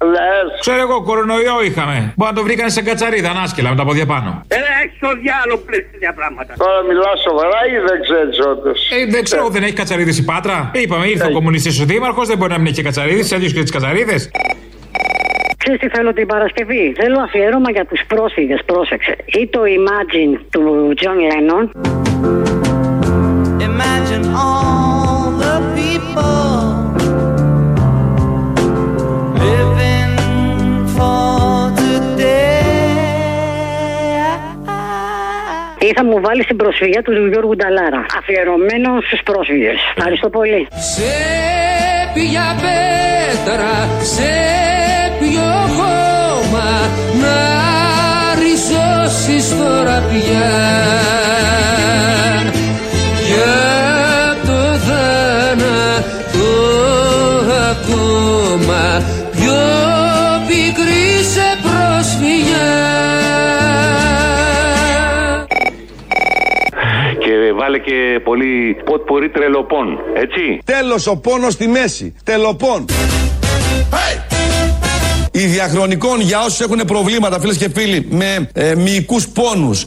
[0.65, 1.97] Ξέρω εγώ, κορονοϊό είχαμε.
[2.17, 4.31] Μπορεί να το βρήκανε σε κατσαρίδα, ανάσκελα με τα πόδια πάνω.
[4.49, 6.53] Ε, έχεις το διάλογο πλέον τέτοια πράγματα.
[6.63, 10.71] Τώρα μιλάς σοβαρά ή δεν ξέρεις όντως; Ε, δεν ξέρω, δεν έχει κατσαρίδες η Πάτρα.
[10.75, 13.49] Ε, είπαμε, ήρθε ο κομμουνιστής ο Δήμαρχος, δεν μπορεί να μην έχει και κατσαρίδες, αλλιώ
[13.57, 14.31] και τις κατσαρίδες.
[15.59, 19.17] Ξέρεις τι θέλω την Παρασκευή; Θέλω αφιέρωμα για τους πρόσφυγες, πρόσεξε.
[19.25, 21.65] Ή το Imagine του John Lennon.
[23.69, 24.84] Imagine all
[35.97, 38.07] θα μου βάλει την προσφυγιά του Γιώργου Νταλάρα.
[38.19, 39.79] Αφιερωμένο στους πρόσφυγες.
[39.97, 40.67] Ευχαριστώ πολύ.
[40.71, 41.15] Σε
[42.15, 43.75] ποια πέτρα,
[44.15, 44.33] σε
[45.19, 46.71] ποιο χώμα
[47.23, 47.37] να
[48.41, 51.24] ριζώσεις τώρα πια
[67.75, 70.59] βάλε και πολύ ποτ τρελοπών, έτσι.
[70.65, 72.15] Τέλος ο πόνος στη μέση.
[72.25, 72.85] Τελοπών.
[75.31, 79.87] Η διαχρονικών για όσους έχουν προβλήματα φίλες και φίλοι με ε, μυϊκούς πόνους.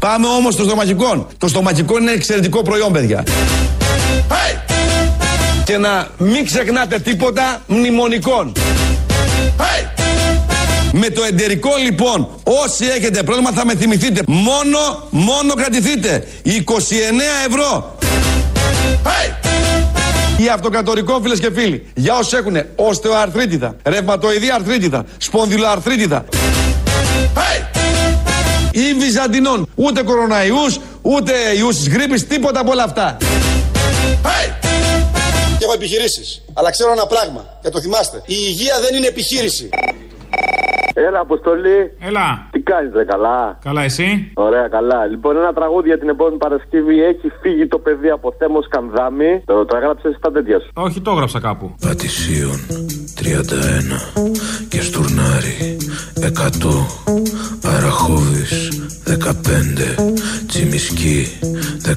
[0.00, 1.26] Πάμε όμως στο στομαχικό.
[1.38, 3.24] Το στομαχικό είναι εξαιρετικό προϊόν παιδιά.
[5.64, 8.52] Και να μην ξεχνάτε τίποτα μνημονικών.
[10.92, 14.20] Με το εντερικό λοιπόν, όσοι έχετε πρόβλημα θα με θυμηθείτε.
[14.26, 14.78] Μόνο,
[15.10, 16.26] μόνο κρατηθείτε.
[16.44, 16.50] 29
[17.48, 17.98] ευρώ.
[20.36, 26.24] Η αυτοκατορικό φίλες και φίλοι, για όσους έχουν οστεοαρθρίτιδα, ρευματοειδή αρθρίτιδα, σπονδυλοαρθρίτιδα
[28.76, 33.16] ή βυζαντινών, ούτε κοροναϊούς, ούτε ιούς της γρήπης, τίποτα από όλα αυτά.
[35.58, 36.42] Και έχω επιχειρήσεις.
[36.52, 38.16] Αλλά ξέρω ένα πράγμα και το θυμάστε.
[38.26, 39.68] Η υγεία δεν είναι επιχείρηση.
[40.98, 41.92] Έλα, Αποστολή.
[41.98, 42.48] Έλα.
[42.50, 45.06] Τι κάνεις, ρε, καλά; Καλά, εσύ; Ωραία, καλά.
[45.06, 47.02] Λοιπόν, ένα τραγούδι για την επόμενη Παρασκευή.
[47.02, 49.42] Έχει φύγει το παιδί από θέμος Σκανδάμι.
[49.44, 50.70] Το, το έγραψες στα τέτοια σου.
[50.74, 51.74] Όχι, το έγραψα κάπου.
[51.80, 52.58] Πατησίων
[53.26, 53.32] 31
[54.68, 55.76] και Στουρνάρι
[56.20, 56.28] 100
[57.62, 58.68] Αραχώβης
[59.06, 59.12] 15
[60.46, 61.28] Τσιμισκή
[61.86, 61.92] 18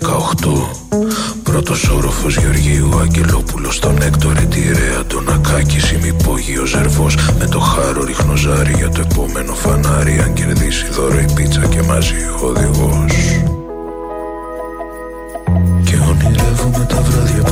[1.44, 8.74] Πρώτος όροφος Γεωργίου Αγγελόπουλος Στον Έκτορη Τιρέα Τον Ακάκη ημυπόγειο Ζερβός Με το χάρο ριχνοζάρι
[8.74, 13.19] για το επόμενο φανάρι Αν κερδίσει δώρο η πίτσα και μαζί ο οδηγός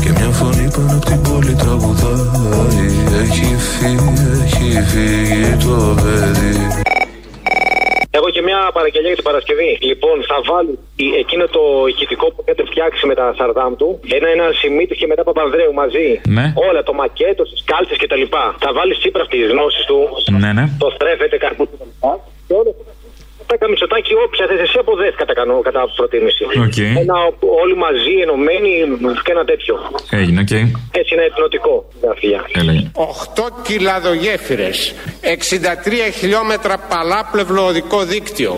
[0.02, 2.88] Και μια φωνή πάνω απ' την πόλη τραγουδάει
[3.22, 4.12] Έχει φύγει,
[4.44, 6.56] έχει φύγει το παιδί
[8.18, 9.70] Έχω και μια παραγγελία για την Παρασκευή.
[9.90, 10.72] Λοιπόν, θα βάλει
[11.04, 11.62] η- εκείνο το
[11.92, 13.88] ηχητικό που έχετε φτιάξει με τα Σαρδάμ του.
[14.16, 16.08] Ένα, ένα Σιμίτη και μετά Παπανδρέου μαζί.
[16.36, 16.46] Ναι.
[16.68, 18.24] Όλα, το μακέτο, τις κάλτσες κτλ.
[18.64, 19.98] Θα βάλει τσίπρα αυτή τη γνώση του.
[20.42, 20.64] Ναι, ναι.
[20.82, 21.90] Το στρέφεται καρπούτσι κτλ.
[22.46, 22.70] Και όλο
[23.64, 26.42] αυτό θα κάνει Μητσοτάκη όποια θέση εσύ αποδέχει κατά, κανό, κατά προτίμηση.
[26.66, 26.78] Οκ.
[27.04, 27.16] Ένα
[27.62, 28.70] όλοι μαζί, ενωμένοι
[29.24, 29.74] και ένα τέτοιο.
[30.20, 30.52] Έγινε, οκ.
[31.00, 31.74] Έτσι είναι εθνοτικό.
[32.02, 32.40] Γραφεία.
[32.60, 32.84] Έλεγε.
[32.94, 34.76] 8 κιλαδογέφυρες,
[35.20, 38.52] 63 χιλιόμετρα παλάπλευλο οδικό δίκτυο.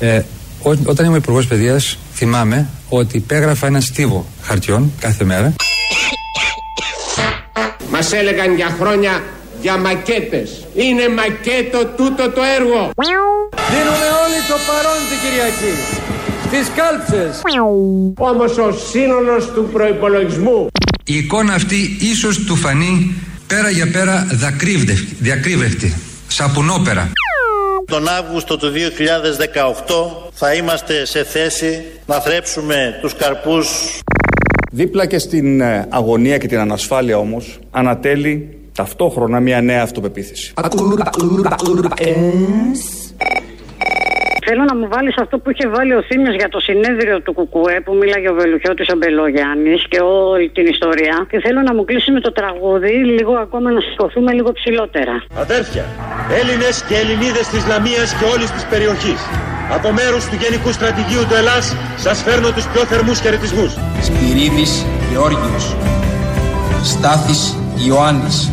[0.00, 0.22] Ε,
[0.68, 1.82] ό- όταν ήμουν υπουργός παιδείας,
[2.14, 5.54] θυμάμαι ότι υπέγραφα ένα στίβο χαρτιών κάθε μέρα.
[7.90, 9.22] Μας έλεγαν για χρόνια
[9.64, 10.66] για μακέτες.
[10.74, 12.80] Είναι μακέτο τούτο το έργο.
[13.72, 15.72] Δίνουμε όλοι το παρόν την Κυριακή.
[16.46, 17.40] Στις κάλψες.
[18.16, 20.66] Όμως ο σύνολος του προϋπολογισμού
[21.04, 23.14] Η εικόνα αυτή ίσως του φανεί
[23.46, 25.94] πέρα για πέρα δακρύβδευ- διακρύβευτη,
[26.28, 27.12] σαπουνόπερα.
[27.86, 33.68] Τον Αύγουστο του 2018 θα είμαστε σε θέση να θρέψουμε τους καρπούς
[34.70, 40.52] Δίπλα και στην ε, αγωνία και την ανασφάλεια όμως ανατέλει ταυτόχρονα μια νέα αυτοπεποίθηση.
[44.46, 47.76] Θέλω να μου βάλεις αυτό που είχε βάλει ο Θήμιος για το συνέδριο του Κουκουέ
[47.84, 50.00] που μίλαγε ο Βελουχιώτης ο Μπελογιάννης και
[50.32, 51.16] όλη την ιστορία.
[51.30, 55.14] Και θέλω να μου κλείσει με το τραγούδι λίγο ακόμα να σηκωθούμε λίγο ψηλότερα.
[55.44, 55.84] Αδέρφια,
[56.40, 59.20] Έλληνες και Ελληνίδες της Λαμίας και όλης της περιοχής.
[59.76, 61.66] Από μέρους του Γενικού Στρατηγίου του Ελλάς
[62.04, 63.72] σας φέρνω τους πιο θερμούς χαιρετισμούς.
[64.06, 64.72] Σπυρίδης
[65.10, 65.64] Γεώργιος
[66.92, 67.42] Στάθης
[67.86, 68.50] Ιωάννης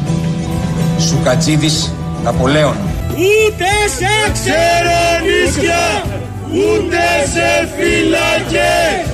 [1.00, 1.94] Σουκατζίδης
[2.24, 2.76] Ναπολέων
[3.08, 6.04] Ούτε σε ξερονίσια,
[6.48, 7.04] ούτε
[7.34, 9.06] σε φυλακές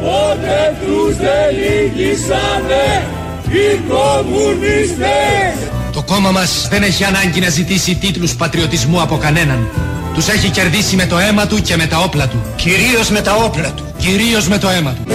[0.00, 3.04] Πότε τους δελίγησανε
[3.48, 9.68] οι κομμουνιστές Το κόμμα μας δεν έχει ανάγκη να ζητήσει τίτλους πατριωτισμού από κανέναν.
[10.14, 12.42] Τους έχει κερδίσει με το αίμα του και με τα όπλα του.
[12.56, 13.84] Κυρίως με τα όπλα του.
[13.98, 15.12] Κυρίως με το αίμα του.